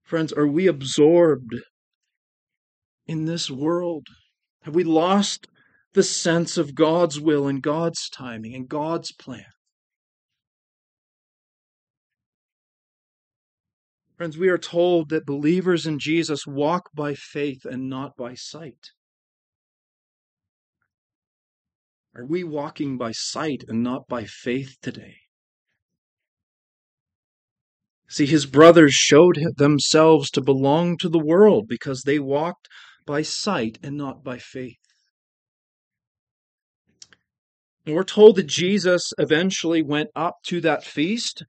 Friends, 0.02 0.32
are 0.32 0.46
we 0.46 0.66
absorbed 0.66 1.54
in 3.06 3.24
this 3.24 3.50
world? 3.50 4.06
Have 4.62 4.74
we 4.74 4.84
lost 4.84 5.48
the 5.94 6.02
sense 6.02 6.56
of 6.56 6.74
God's 6.74 7.20
will 7.20 7.46
and 7.46 7.62
God's 7.62 8.08
timing 8.08 8.54
and 8.54 8.68
God's 8.68 9.12
plan. 9.12 9.44
Friends, 14.16 14.38
we 14.38 14.48
are 14.48 14.58
told 14.58 15.08
that 15.08 15.26
believers 15.26 15.86
in 15.86 15.98
Jesus 15.98 16.46
walk 16.46 16.90
by 16.94 17.14
faith 17.14 17.64
and 17.64 17.88
not 17.88 18.16
by 18.16 18.34
sight. 18.34 18.90
Are 22.14 22.26
we 22.26 22.44
walking 22.44 22.98
by 22.98 23.12
sight 23.12 23.64
and 23.68 23.82
not 23.82 24.06
by 24.06 24.24
faith 24.24 24.76
today? 24.82 25.16
See, 28.08 28.26
his 28.26 28.44
brothers 28.44 28.92
showed 28.92 29.38
themselves 29.56 30.30
to 30.32 30.42
belong 30.42 30.98
to 30.98 31.08
the 31.08 31.18
world 31.18 31.66
because 31.66 32.02
they 32.02 32.18
walked 32.18 32.68
by 33.06 33.22
sight 33.22 33.78
and 33.82 33.96
not 33.96 34.22
by 34.22 34.38
faith. 34.38 34.81
And 37.84 37.94
we're 37.94 38.04
told 38.04 38.36
that 38.36 38.46
Jesus 38.46 39.02
eventually 39.18 39.82
went 39.82 40.10
up 40.14 40.36
to 40.46 40.60
that 40.60 40.84
feast, 40.84 41.42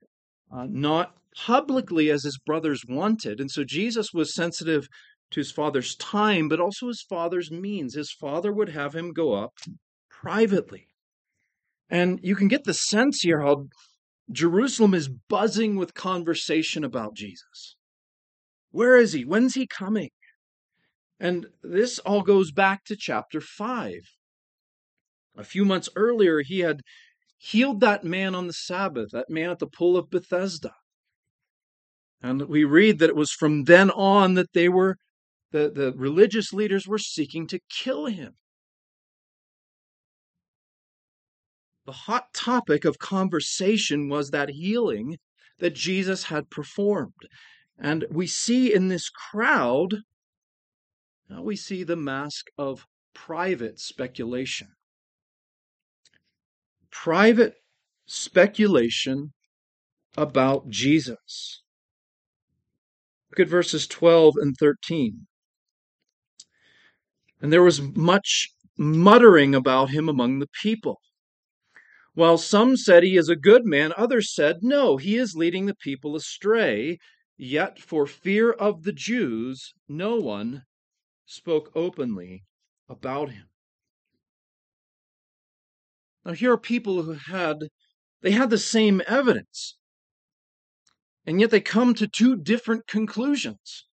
uh, 0.52 0.66
not 0.68 1.14
publicly 1.36 2.10
as 2.10 2.24
his 2.24 2.38
brothers 2.44 2.82
wanted. 2.88 3.40
And 3.40 3.50
so 3.50 3.64
Jesus 3.64 4.08
was 4.12 4.34
sensitive 4.34 4.88
to 5.30 5.40
his 5.40 5.52
father's 5.52 5.94
time, 5.96 6.48
but 6.48 6.60
also 6.60 6.88
his 6.88 7.04
father's 7.08 7.50
means. 7.50 7.94
His 7.94 8.12
father 8.12 8.52
would 8.52 8.70
have 8.70 8.94
him 8.94 9.12
go 9.12 9.34
up 9.34 9.52
privately. 10.10 10.88
And 11.88 12.18
you 12.22 12.34
can 12.34 12.48
get 12.48 12.64
the 12.64 12.74
sense 12.74 13.20
here 13.20 13.40
how 13.40 13.66
Jerusalem 14.30 14.94
is 14.94 15.10
buzzing 15.28 15.76
with 15.76 15.94
conversation 15.94 16.82
about 16.82 17.14
Jesus. 17.14 17.76
Where 18.70 18.96
is 18.96 19.12
he? 19.12 19.24
When's 19.24 19.54
he 19.54 19.66
coming? 19.66 20.10
And 21.20 21.46
this 21.62 22.00
all 22.00 22.22
goes 22.22 22.50
back 22.50 22.84
to 22.86 22.96
chapter 22.96 23.40
5 23.40 23.92
a 25.36 25.44
few 25.44 25.64
months 25.64 25.88
earlier, 25.96 26.40
he 26.40 26.60
had 26.60 26.82
healed 27.36 27.80
that 27.80 28.04
man 28.04 28.34
on 28.34 28.46
the 28.46 28.52
Sabbath, 28.52 29.10
that 29.12 29.28
man 29.28 29.50
at 29.50 29.58
the 29.58 29.66
pool 29.66 29.96
of 29.96 30.10
Bethesda. 30.10 30.72
And 32.22 32.48
we 32.48 32.64
read 32.64 32.98
that 33.00 33.10
it 33.10 33.16
was 33.16 33.32
from 33.32 33.64
then 33.64 33.90
on 33.90 34.34
that 34.34 34.52
they 34.54 34.68
were, 34.68 34.96
the, 35.52 35.70
the 35.70 35.92
religious 35.96 36.52
leaders 36.52 36.86
were 36.86 36.98
seeking 36.98 37.46
to 37.48 37.60
kill 37.68 38.06
him. 38.06 38.34
The 41.84 41.92
hot 41.92 42.32
topic 42.32 42.86
of 42.86 42.98
conversation 42.98 44.08
was 44.08 44.30
that 44.30 44.48
healing 44.48 45.18
that 45.58 45.74
Jesus 45.74 46.24
had 46.24 46.48
performed. 46.48 47.12
And 47.78 48.06
we 48.10 48.26
see 48.26 48.72
in 48.72 48.88
this 48.88 49.10
crowd, 49.10 49.96
now 51.28 51.42
we 51.42 51.56
see 51.56 51.84
the 51.84 51.96
mask 51.96 52.46
of 52.56 52.86
private 53.12 53.78
speculation 53.78 54.68
private 56.94 57.56
speculation 58.06 59.32
about 60.16 60.70
Jesus. 60.70 61.62
Look 63.30 63.40
at 63.40 63.50
verses 63.50 63.86
12 63.86 64.34
and 64.40 64.56
13. 64.56 65.26
And 67.42 67.52
there 67.52 67.62
was 67.62 67.82
much 67.82 68.48
muttering 68.78 69.54
about 69.54 69.90
him 69.90 70.08
among 70.08 70.38
the 70.38 70.48
people. 70.62 71.00
While 72.14 72.38
some 72.38 72.76
said 72.76 73.02
he 73.02 73.16
is 73.16 73.28
a 73.28 73.36
good 73.36 73.66
man, 73.66 73.92
others 73.96 74.32
said, 74.32 74.58
no, 74.62 74.96
he 74.96 75.16
is 75.16 75.34
leading 75.34 75.66
the 75.66 75.74
people 75.74 76.14
astray. 76.14 76.98
Yet 77.36 77.80
for 77.80 78.06
fear 78.06 78.52
of 78.52 78.84
the 78.84 78.92
Jews, 78.92 79.72
no 79.88 80.16
one 80.16 80.62
spoke 81.26 81.72
openly 81.74 82.44
about 82.88 83.30
him. 83.30 83.46
Now, 86.24 86.32
here 86.32 86.52
are 86.52 86.58
people 86.58 87.02
who 87.02 87.12
had, 87.12 87.68
they 88.22 88.30
had 88.30 88.50
the 88.50 88.58
same 88.58 89.02
evidence, 89.06 89.76
and 91.26 91.40
yet 91.40 91.50
they 91.50 91.60
come 91.60 91.94
to 91.94 92.06
two 92.06 92.36
different 92.36 92.86
conclusions. 92.86 93.86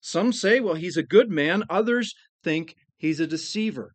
Some 0.00 0.32
say, 0.32 0.60
well, 0.60 0.74
he's 0.74 0.96
a 0.96 1.02
good 1.02 1.30
man. 1.30 1.64
Others 1.70 2.14
think 2.42 2.74
he's 2.96 3.20
a 3.20 3.26
deceiver. 3.26 3.92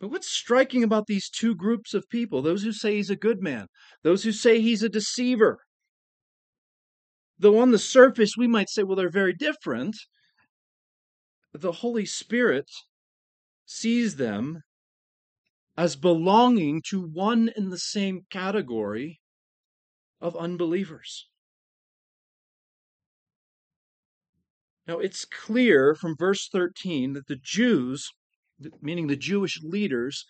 But 0.00 0.08
what's 0.08 0.28
striking 0.28 0.82
about 0.82 1.06
these 1.06 1.30
two 1.30 1.54
groups 1.54 1.94
of 1.94 2.08
people, 2.10 2.42
those 2.42 2.62
who 2.62 2.72
say 2.72 2.96
he's 2.96 3.10
a 3.10 3.16
good 3.16 3.42
man, 3.42 3.66
those 4.02 4.24
who 4.24 4.32
say 4.32 4.60
he's 4.60 4.82
a 4.82 4.88
deceiver, 4.88 5.58
though 7.38 7.58
on 7.58 7.70
the 7.70 7.78
surface 7.78 8.34
we 8.36 8.46
might 8.46 8.68
say, 8.68 8.82
well, 8.82 8.96
they're 8.96 9.08
very 9.08 9.32
different, 9.32 9.96
the 11.52 11.72
Holy 11.72 12.04
Spirit 12.04 12.70
sees 13.66 14.16
them 14.16 14.62
as 15.76 15.96
belonging 15.96 16.80
to 16.88 17.02
one 17.02 17.50
and 17.54 17.70
the 17.70 17.78
same 17.78 18.22
category 18.30 19.20
of 20.20 20.34
unbelievers. 20.36 21.28
Now, 24.86 24.98
it's 25.00 25.24
clear 25.24 25.94
from 25.94 26.16
verse 26.16 26.48
13 26.48 27.12
that 27.14 27.26
the 27.26 27.36
Jews, 27.42 28.08
meaning 28.80 29.08
the 29.08 29.16
Jewish 29.16 29.60
leaders, 29.62 30.24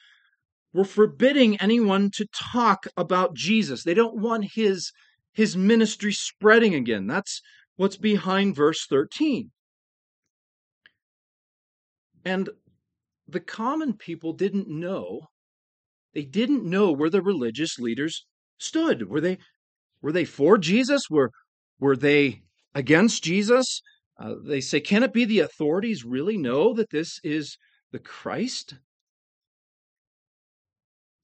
were 0.72 0.85
forbidding 0.85 1.61
anyone 1.61 2.11
to 2.14 2.27
talk 2.35 2.87
about 2.96 3.35
Jesus. 3.35 3.85
They 3.85 3.94
don't 3.94 4.20
want 4.20 4.53
his, 4.55 4.92
his 5.33 5.57
ministry 5.57 6.12
spreading 6.12 6.75
again. 6.75 7.07
That's 7.07 7.42
what's 7.77 7.99
behind 7.99 8.57
verse 8.57 8.87
13. 8.87 9.51
And 12.25 12.49
the 13.28 13.40
common 13.40 13.94
people 13.94 14.32
didn't 14.32 14.68
know. 14.68 15.28
They 16.14 16.24
didn't 16.24 16.64
know 16.64 16.92
where 16.92 17.10
the 17.10 17.22
religious 17.22 17.78
leaders 17.78 18.24
stood. 18.58 19.08
Were 19.08 19.20
they 19.20 19.38
were 20.00 20.12
they 20.12 20.24
for 20.24 20.58
Jesus? 20.58 21.10
Were 21.10 21.30
were 21.78 21.96
they 21.96 22.42
against 22.74 23.24
Jesus? 23.24 23.82
Uh, 24.18 24.34
they 24.42 24.60
say, 24.60 24.80
can 24.80 25.02
it 25.02 25.12
be 25.12 25.24
the 25.26 25.40
authorities 25.40 26.04
really 26.04 26.38
know 26.38 26.72
that 26.72 26.90
this 26.90 27.20
is 27.22 27.58
the 27.92 27.98
Christ? 27.98 28.74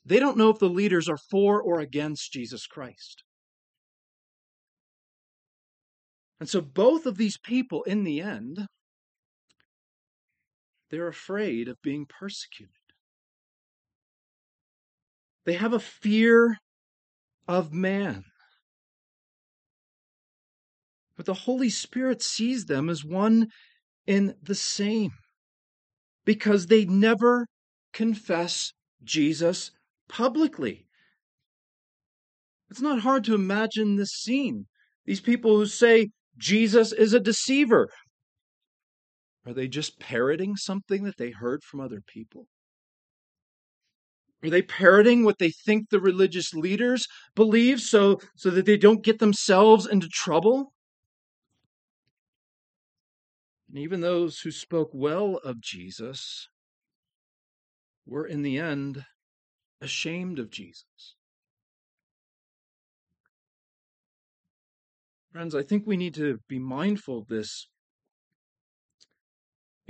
They 0.05 0.19
don't 0.19 0.37
know 0.37 0.51
if 0.51 0.59
the 0.59 0.69
leaders 0.69 1.09
are 1.09 1.19
for 1.31 1.63
or 1.63 1.81
against 1.81 2.33
Jesus 2.33 2.67
Christ. 2.67 3.23
And 6.41 6.49
so 6.49 6.61
both 6.61 7.07
of 7.07 7.17
these 7.17 7.39
people, 7.39 7.85
in 7.85 8.03
the 8.03 8.21
end, 8.21 8.67
they're 10.93 11.09
afraid 11.09 11.69
of 11.69 11.81
being 11.83 12.05
persecuted. 12.07 12.75
They 15.47 15.55
have 15.55 15.73
a 15.73 15.81
fear 15.81 16.59
of 17.49 17.73
man. 17.73 18.25
But 21.17 21.25
the 21.25 21.35
Holy 21.35 21.71
Spirit 21.71 22.23
sees 22.23 22.67
them 22.67 22.91
as 22.91 23.05
one 23.05 23.49
in 24.07 24.35
the 24.43 24.55
same 24.55 25.13
because 26.27 26.67
they 26.67 26.85
never 26.85 27.47
confess 27.95 28.73
Jesus 29.03 29.71
publicly. 30.09 30.87
It's 32.71 32.83
not 32.83 33.01
hard 33.01 33.25
to 33.25 33.35
imagine 33.35 33.97
this 33.97 34.13
scene. 34.13 34.67
These 35.07 35.21
people 35.21 35.57
who 35.57 35.67
say 35.67 36.11
Jesus 36.37 36.93
is 36.93 37.15
a 37.15 37.21
deceiver. 37.21 37.89
Are 39.45 39.53
they 39.53 39.69
just 39.69 39.99
parroting 39.99 40.57
something 40.57 41.05
that 41.05 41.17
they 41.17 41.31
heard 41.31 41.65
from 41.65 41.81
other 41.81 42.01
people? 42.01 42.47
Are 44.45 44.51
they 44.51 44.63
parroting 44.63 45.25
what 45.25 45.39
they 45.39 45.51
think 45.51 45.89
the 45.89 46.01
religious 46.01 46.53
leaders 46.53 47.07
believe 47.35 47.81
so, 47.81 48.21
so 48.35 48.51
that 48.51 48.67
they 48.67 48.77
don't 48.77 49.05
get 49.05 49.19
themselves 49.19 49.87
into 49.87 50.09
trouble? 50.09 50.73
And 53.69 53.79
even 53.79 54.01
those 54.01 54.41
who 54.41 54.51
spoke 54.51 54.91
well 54.93 55.37
of 55.45 55.61
Jesus 55.61 56.49
were 58.05 58.27
in 58.27 58.43
the 58.43 58.59
end 58.59 59.05
ashamed 59.81 60.39
of 60.39 60.51
Jesus. 60.51 61.15
Friends, 65.33 65.55
I 65.55 65.63
think 65.63 65.87
we 65.87 65.97
need 65.97 66.15
to 66.15 66.39
be 66.49 66.59
mindful 66.59 67.19
of 67.19 67.29
this 67.29 67.69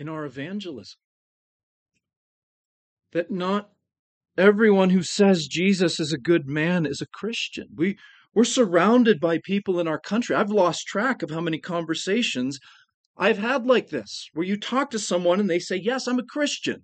in 0.02 0.08
our 0.08 0.24
evangelism. 0.24 0.98
That 3.12 3.30
not 3.30 3.70
everyone 4.36 4.90
who 4.90 5.02
says 5.02 5.46
Jesus 5.46 6.00
is 6.00 6.12
a 6.12 6.18
good 6.18 6.46
man 6.46 6.86
is 6.86 7.00
a 7.00 7.06
Christian. 7.06 7.68
We, 7.76 7.96
we're 8.34 8.44
surrounded 8.44 9.20
by 9.20 9.38
people 9.38 9.78
in 9.78 9.86
our 9.86 10.00
country. 10.00 10.34
I've 10.34 10.50
lost 10.50 10.88
track 10.88 11.22
of 11.22 11.30
how 11.30 11.40
many 11.40 11.58
conversations 11.58 12.58
I've 13.16 13.38
had 13.38 13.64
like 13.64 13.90
this, 13.90 14.28
where 14.34 14.46
you 14.46 14.58
talk 14.58 14.90
to 14.90 14.98
someone 14.98 15.38
and 15.38 15.48
they 15.48 15.60
say, 15.60 15.76
Yes, 15.76 16.08
I'm 16.08 16.18
a 16.18 16.24
Christian. 16.24 16.82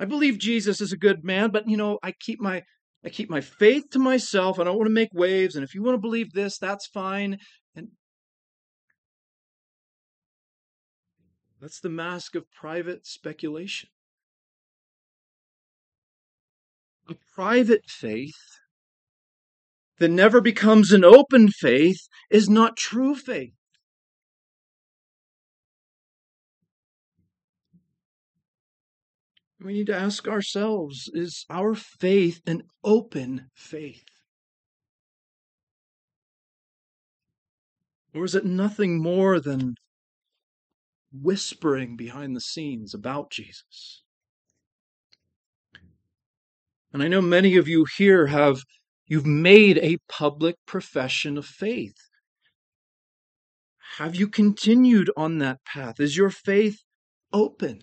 I 0.00 0.06
believe 0.06 0.38
Jesus 0.38 0.80
is 0.80 0.92
a 0.92 0.96
good 0.96 1.22
man, 1.22 1.50
but 1.50 1.68
you 1.68 1.76
know, 1.76 1.98
I 2.02 2.12
keep 2.12 2.40
my 2.40 2.62
I 3.04 3.08
keep 3.08 3.30
my 3.30 3.40
faith 3.40 3.84
to 3.92 3.98
myself. 3.98 4.58
I 4.58 4.64
don't 4.64 4.76
want 4.76 4.88
to 4.88 4.94
make 4.94 5.14
waves. 5.14 5.54
And 5.54 5.64
if 5.64 5.74
you 5.74 5.82
want 5.82 5.94
to 5.94 6.00
believe 6.00 6.32
this, 6.32 6.58
that's 6.58 6.86
fine. 6.86 7.38
That's 11.60 11.80
the 11.80 11.90
mask 11.90 12.34
of 12.34 12.50
private 12.50 13.06
speculation. 13.06 13.90
A 17.08 17.14
private 17.34 17.84
faith 17.86 18.60
that 19.98 20.10
never 20.10 20.40
becomes 20.40 20.92
an 20.92 21.04
open 21.04 21.48
faith 21.48 22.08
is 22.30 22.48
not 22.48 22.76
true 22.76 23.14
faith. 23.14 23.52
We 29.62 29.74
need 29.74 29.88
to 29.88 29.96
ask 29.96 30.26
ourselves 30.26 31.10
is 31.12 31.44
our 31.50 31.74
faith 31.74 32.40
an 32.46 32.62
open 32.82 33.50
faith? 33.54 34.04
Or 38.14 38.24
is 38.24 38.34
it 38.34 38.46
nothing 38.46 39.02
more 39.02 39.38
than 39.38 39.74
whispering 41.12 41.96
behind 41.96 42.34
the 42.34 42.40
scenes 42.40 42.94
about 42.94 43.30
Jesus? 43.30 44.02
And 46.92 47.02
I 47.02 47.08
know 47.08 47.20
many 47.20 47.56
of 47.56 47.68
you 47.68 47.86
here 47.96 48.26
have 48.26 48.62
you've 49.06 49.26
made 49.26 49.78
a 49.78 49.98
public 50.08 50.56
profession 50.66 51.38
of 51.38 51.46
faith. 51.46 51.96
Have 53.98 54.14
you 54.14 54.28
continued 54.28 55.10
on 55.16 55.38
that 55.38 55.64
path? 55.64 56.00
Is 56.00 56.16
your 56.16 56.30
faith 56.30 56.82
open? 57.32 57.82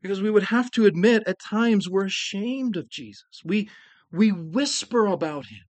Because 0.00 0.20
we 0.20 0.30
would 0.30 0.44
have 0.44 0.70
to 0.72 0.86
admit 0.86 1.22
at 1.26 1.38
times 1.38 1.88
we're 1.88 2.06
ashamed 2.06 2.76
of 2.76 2.88
Jesus. 2.88 3.42
We, 3.44 3.70
we 4.10 4.32
whisper 4.32 5.06
about 5.06 5.46
him 5.46 5.62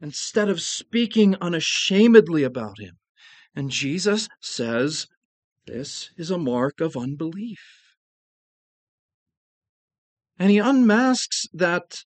instead 0.00 0.48
of 0.48 0.60
speaking 0.60 1.36
unashamedly 1.40 2.44
about 2.44 2.78
him. 2.78 2.98
And 3.54 3.70
Jesus 3.70 4.28
says 4.40 5.06
this 5.66 6.10
is 6.16 6.30
a 6.30 6.38
mark 6.38 6.80
of 6.80 6.96
unbelief. 6.96 7.58
And 10.38 10.50
he 10.50 10.58
unmasks 10.58 11.46
that 11.52 12.04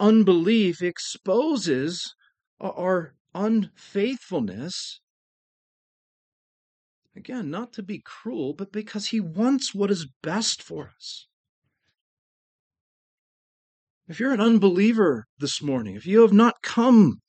unbelief, 0.00 0.82
exposes 0.82 2.14
our 2.60 3.14
unfaithfulness 3.34 5.00
Again, 7.18 7.50
not 7.50 7.72
to 7.72 7.82
be 7.82 7.98
cruel, 7.98 8.52
but 8.54 8.70
because 8.70 9.08
He 9.08 9.18
wants 9.18 9.74
what 9.74 9.90
is 9.90 10.06
best 10.22 10.62
for 10.62 10.92
us. 10.96 11.26
If 14.08 14.18
you're 14.18 14.32
an 14.32 14.40
unbeliever 14.40 15.26
this 15.38 15.62
morning, 15.62 15.94
if 15.94 16.06
you 16.06 16.22
have 16.22 16.32
not 16.32 16.62
come 16.62 17.20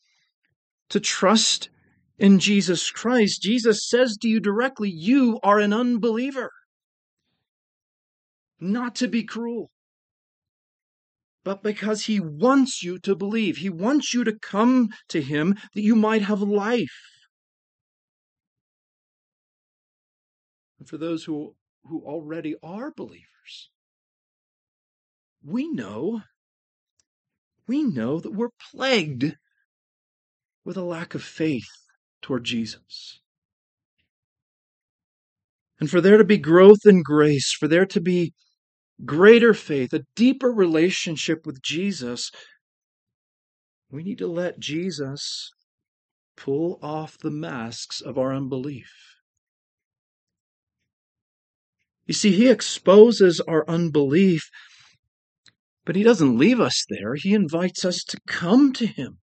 to 0.90 1.00
trust 1.00 1.70
in 2.18 2.40
Jesus 2.40 2.90
Christ, 2.90 3.42
Jesus 3.42 3.88
says 3.88 4.18
to 4.18 4.28
you 4.28 4.40
directly, 4.40 4.90
You 4.90 5.40
are 5.44 5.60
an 5.60 5.74
unbeliever. 5.74 6.52
Not 8.60 8.96
to 8.96 9.08
be 9.08 9.24
cruel, 9.24 9.70
but 11.44 11.62
because 11.62 12.06
He 12.06 12.20
wants 12.20 12.82
you 12.82 12.98
to 13.00 13.16
believe. 13.16 13.58
He 13.58 13.70
wants 13.70 14.14
you 14.14 14.24
to 14.24 14.38
come 14.40 14.90
to 15.10 15.22
Him 15.22 15.56
that 15.74 15.82
you 15.82 15.96
might 15.96 16.24
have 16.24 16.42
life. 16.42 16.90
and 20.80 20.88
for 20.88 20.98
those 20.98 21.26
who, 21.26 21.56
who 21.84 22.02
already 22.06 22.56
are 22.64 22.92
believers. 22.92 23.70
We 25.44 25.70
know, 25.70 26.22
we 27.70 27.84
know 27.84 28.20
that 28.20 28.34
we're 28.34 28.50
plagued 28.72 29.36
with 30.66 30.76
a 30.76 30.84
lack 30.84 31.14
of 31.14 31.24
faith 31.24 31.70
toward 32.20 32.44
Jesus. 32.44 33.22
And 35.80 35.88
for 35.88 36.02
there 36.02 36.18
to 36.18 36.24
be 36.24 36.40
growth 36.40 36.80
in 36.86 37.04
grace, 37.04 37.54
for 37.54 37.68
there 37.68 37.86
to 37.86 38.02
be 38.02 38.34
greater 39.06 39.54
faith, 39.54 39.94
a 39.94 40.04
deeper 40.16 40.52
relationship 40.52 41.46
with 41.46 41.62
Jesus, 41.62 42.32
we 43.92 44.02
need 44.02 44.18
to 44.18 44.28
let 44.28 44.60
Jesus 44.60 45.52
pull 46.36 46.80
off 46.82 47.20
the 47.20 47.32
masks 47.32 48.02
of 48.02 48.18
our 48.18 48.34
unbelief. 48.34 48.92
You 52.08 52.16
see, 52.16 52.32
he 52.32 52.50
exposes 52.50 53.40
our 53.42 53.64
unbelief, 53.70 54.50
but 55.90 55.96
he 55.96 56.04
doesn't 56.04 56.38
leave 56.38 56.60
us 56.60 56.86
there. 56.88 57.16
He 57.16 57.34
invites 57.34 57.84
us 57.84 58.04
to 58.10 58.20
come 58.28 58.74
to 58.74 58.86
him 58.86 59.18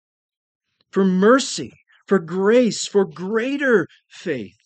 for 0.90 1.05
mercy, 1.05 1.70
for 2.09 2.18
grace, 2.18 2.88
for 2.88 3.05
greater 3.05 3.87
faith. 4.09 4.59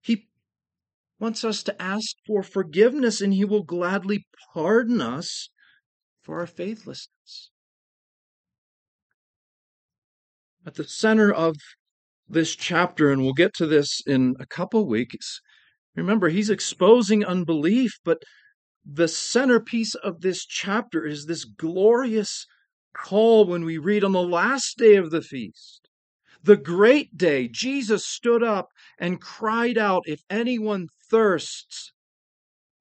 He 0.00 0.26
wants 1.18 1.44
us 1.44 1.62
to 1.64 1.82
ask 1.82 2.16
for 2.26 2.42
forgiveness, 2.42 3.20
and 3.20 3.34
he 3.34 3.44
will 3.44 3.62
gladly 3.62 4.24
pardon 4.54 5.02
us 5.02 5.50
for 6.22 6.40
our 6.40 6.46
faithlessness. 6.46 7.50
At 10.64 10.76
the 10.76 10.84
center 10.84 11.30
of 11.30 11.56
this 12.26 12.56
chapter, 12.56 13.12
and 13.12 13.20
we'll 13.20 13.34
get 13.34 13.52
to 13.56 13.66
this 13.66 14.00
in 14.06 14.34
a 14.40 14.46
couple 14.46 14.88
weeks, 14.88 15.42
remember, 15.94 16.30
he's 16.30 16.48
exposing 16.48 17.22
unbelief, 17.22 17.98
but 18.02 18.22
the 18.84 19.08
centerpiece 19.08 19.94
of 19.94 20.20
this 20.20 20.44
chapter 20.44 21.06
is 21.06 21.26
this 21.26 21.44
glorious 21.44 22.46
call 22.94 23.44
when 23.46 23.64
we 23.64 23.78
read 23.78 24.04
on 24.04 24.12
the 24.12 24.22
last 24.22 24.78
day 24.78 24.96
of 24.96 25.10
the 25.10 25.22
feast. 25.22 25.88
The 26.42 26.56
great 26.56 27.16
day, 27.16 27.48
Jesus 27.48 28.06
stood 28.06 28.42
up 28.42 28.68
and 28.98 29.20
cried 29.20 29.76
out, 29.76 30.04
If 30.06 30.22
anyone 30.30 30.88
thirsts, 31.10 31.92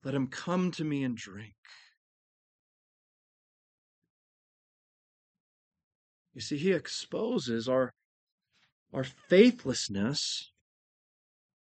let 0.04 0.14
him 0.14 0.28
come 0.28 0.72
to 0.72 0.86
me 0.86 1.04
and 1.04 1.18
drink. 1.18 1.54
You 6.34 6.42
see, 6.42 6.58
he 6.58 6.72
exposes 6.72 7.68
our, 7.68 7.92
our 8.94 9.04
faithlessness, 9.04 10.52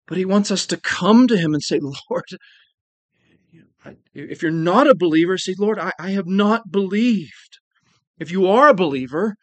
but 0.08 0.17
he 0.17 0.24
wants 0.24 0.50
us 0.50 0.65
to 0.67 0.78
come 0.78 1.28
to 1.28 1.38
him 1.38 1.54
and 1.54 1.62
say, 1.62 1.80
Lord, 1.82 2.24
if 4.13 4.41
you're 4.41 4.52
not 4.52 4.89
a 4.89 4.96
believer, 4.96 5.38
say, 5.38 5.56
Lord, 5.58 5.80
I, 5.80 5.91
I 6.00 6.12
have 6.12 6.28
not 6.28 6.72
believed. 6.72 7.60
If 8.20 8.32
you 8.32 8.48
are 8.48 8.70
a 8.70 8.74
believer, 8.74 9.36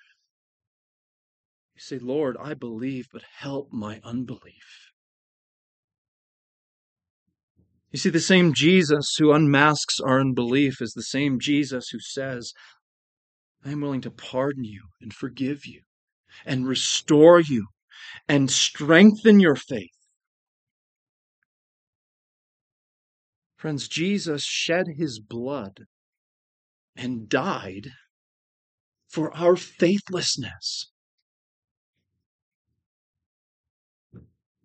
you 1.75 1.81
say, 1.81 1.99
Lord, 1.99 2.37
I 2.41 2.55
believe, 2.55 3.07
but 3.13 3.23
help 3.39 3.73
my 3.73 4.01
unbelief. 4.05 4.89
You 7.91 7.99
see, 7.99 8.11
the 8.11 8.21
same 8.21 8.53
Jesus 8.53 9.15
who 9.19 9.33
unmasks 9.33 9.99
our 9.99 10.21
unbelief 10.21 10.83
is 10.83 10.93
the 10.93 11.03
same 11.03 11.41
Jesus 11.41 11.89
who 11.89 11.99
says, 12.01 12.53
I 13.65 13.71
am 13.73 13.81
willing 13.81 14.03
to 14.03 14.11
pardon 14.11 14.65
you 14.65 14.83
and 15.01 15.13
forgive 15.13 15.67
you 15.67 15.81
and 16.45 16.69
restore 16.69 17.41
you 17.41 17.67
and 18.29 18.51
strengthen 18.51 19.41
your 19.41 19.57
faith. 19.57 19.98
Friends, 23.59 23.89
Jesus 23.89 24.45
shed 24.45 24.87
his 24.97 25.19
blood 25.19 25.81
and 26.95 27.29
died 27.29 27.91
for 29.09 29.37
our 29.37 29.57
faithlessness. 29.57 30.93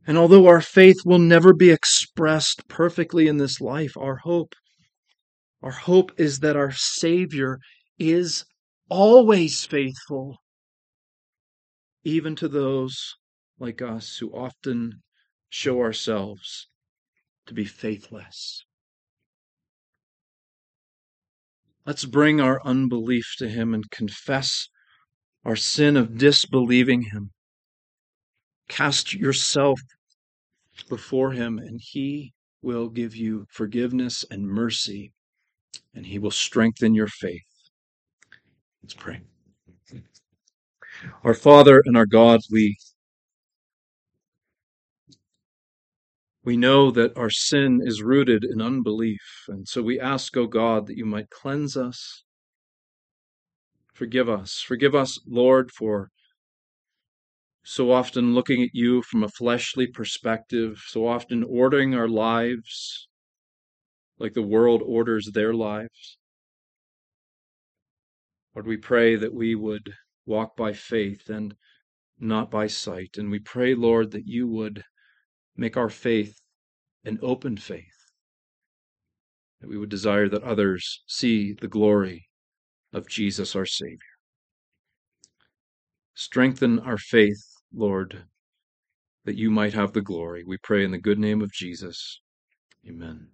And 0.05 0.15
although 0.15 0.45
our 0.45 0.61
faith 0.61 0.97
will 1.05 1.17
never 1.17 1.53
be 1.53 1.71
expressed 1.71 2.67
perfectly 2.67 3.27
in 3.27 3.37
this 3.37 3.59
life, 3.59 3.97
our 3.97 4.17
hope, 4.17 4.53
our 5.63 5.71
hope 5.71 6.11
is 6.19 6.39
that 6.39 6.55
our 6.55 6.71
Savior 6.71 7.57
is 7.97 8.45
always 8.89 9.65
faithful, 9.65 10.37
even 12.03 12.35
to 12.35 12.47
those 12.47 13.15
like 13.57 13.81
us 13.81 14.17
who 14.17 14.29
often 14.33 15.01
show 15.49 15.79
ourselves 15.79 16.67
to 17.47 17.55
be 17.55 17.65
faithless. 17.65 18.63
Let's 21.85 22.05
bring 22.05 22.39
our 22.39 22.61
unbelief 22.65 23.25
to 23.39 23.49
Him 23.49 23.73
and 23.73 23.89
confess 23.91 24.69
our 25.43 25.57
sin 25.57 25.97
of 25.97 26.17
disbelieving 26.17 27.03
Him. 27.11 27.31
Cast 28.69 29.13
yourself 29.13 29.81
before 30.87 31.33
Him, 31.33 31.59
and 31.59 31.81
He 31.83 32.31
will 32.61 32.87
give 32.87 33.15
you 33.15 33.45
forgiveness 33.51 34.23
and 34.31 34.47
mercy, 34.47 35.11
and 35.93 36.05
He 36.05 36.19
will 36.19 36.31
strengthen 36.31 36.95
your 36.95 37.07
faith. 37.07 37.41
Let's 38.81 38.93
pray. 38.93 39.21
Our 41.23 41.33
Father 41.33 41.83
and 41.85 41.97
our 41.97 42.05
God, 42.05 42.39
we 42.49 42.77
We 46.43 46.57
know 46.57 46.91
that 46.91 47.17
our 47.17 47.29
sin 47.29 47.79
is 47.83 48.03
rooted 48.03 48.43
in 48.43 48.61
unbelief. 48.61 49.45
And 49.47 49.67
so 49.67 49.81
we 49.81 49.99
ask, 49.99 50.35
O 50.35 50.41
oh 50.41 50.47
God, 50.47 50.87
that 50.87 50.97
you 50.97 51.05
might 51.05 51.29
cleanse 51.29 51.77
us. 51.77 52.23
Forgive 53.93 54.27
us. 54.27 54.59
Forgive 54.59 54.93
us, 54.93 55.19
Lord, 55.25 55.71
for 55.71 56.09
so 57.63 57.91
often 57.91 58.33
looking 58.33 58.61
at 58.61 58.71
you 58.73 59.01
from 59.03 59.23
a 59.23 59.29
fleshly 59.29 59.87
perspective, 59.87 60.81
so 60.87 61.07
often 61.07 61.45
ordering 61.45 61.95
our 61.95 62.09
lives 62.09 63.07
like 64.19 64.33
the 64.33 64.41
world 64.41 64.81
orders 64.85 65.31
their 65.33 65.53
lives. 65.53 66.17
Lord, 68.53 68.67
we 68.67 68.77
pray 68.77 69.15
that 69.15 69.33
we 69.33 69.55
would 69.55 69.93
walk 70.25 70.57
by 70.57 70.73
faith 70.73 71.29
and 71.29 71.55
not 72.19 72.51
by 72.51 72.67
sight. 72.67 73.17
And 73.17 73.31
we 73.31 73.39
pray, 73.39 73.75
Lord, 73.75 74.11
that 74.11 74.27
you 74.27 74.47
would 74.47 74.83
Make 75.55 75.77
our 75.77 75.89
faith 75.89 76.39
an 77.05 77.19
open 77.21 77.57
faith, 77.57 78.11
that 79.61 79.69
we 79.69 79.77
would 79.77 79.89
desire 79.89 80.29
that 80.29 80.43
others 80.43 81.03
see 81.07 81.53
the 81.53 81.67
glory 81.67 82.27
of 82.93 83.07
Jesus 83.07 83.55
our 83.55 83.65
Savior. 83.65 83.99
Strengthen 86.15 86.79
our 86.79 86.97
faith, 86.97 87.43
Lord, 87.73 88.23
that 89.25 89.35
you 89.35 89.49
might 89.49 89.73
have 89.73 89.93
the 89.93 90.01
glory. 90.01 90.43
We 90.43 90.57
pray 90.57 90.83
in 90.83 90.91
the 90.91 90.97
good 90.97 91.19
name 91.19 91.41
of 91.41 91.51
Jesus. 91.51 92.21
Amen. 92.87 93.27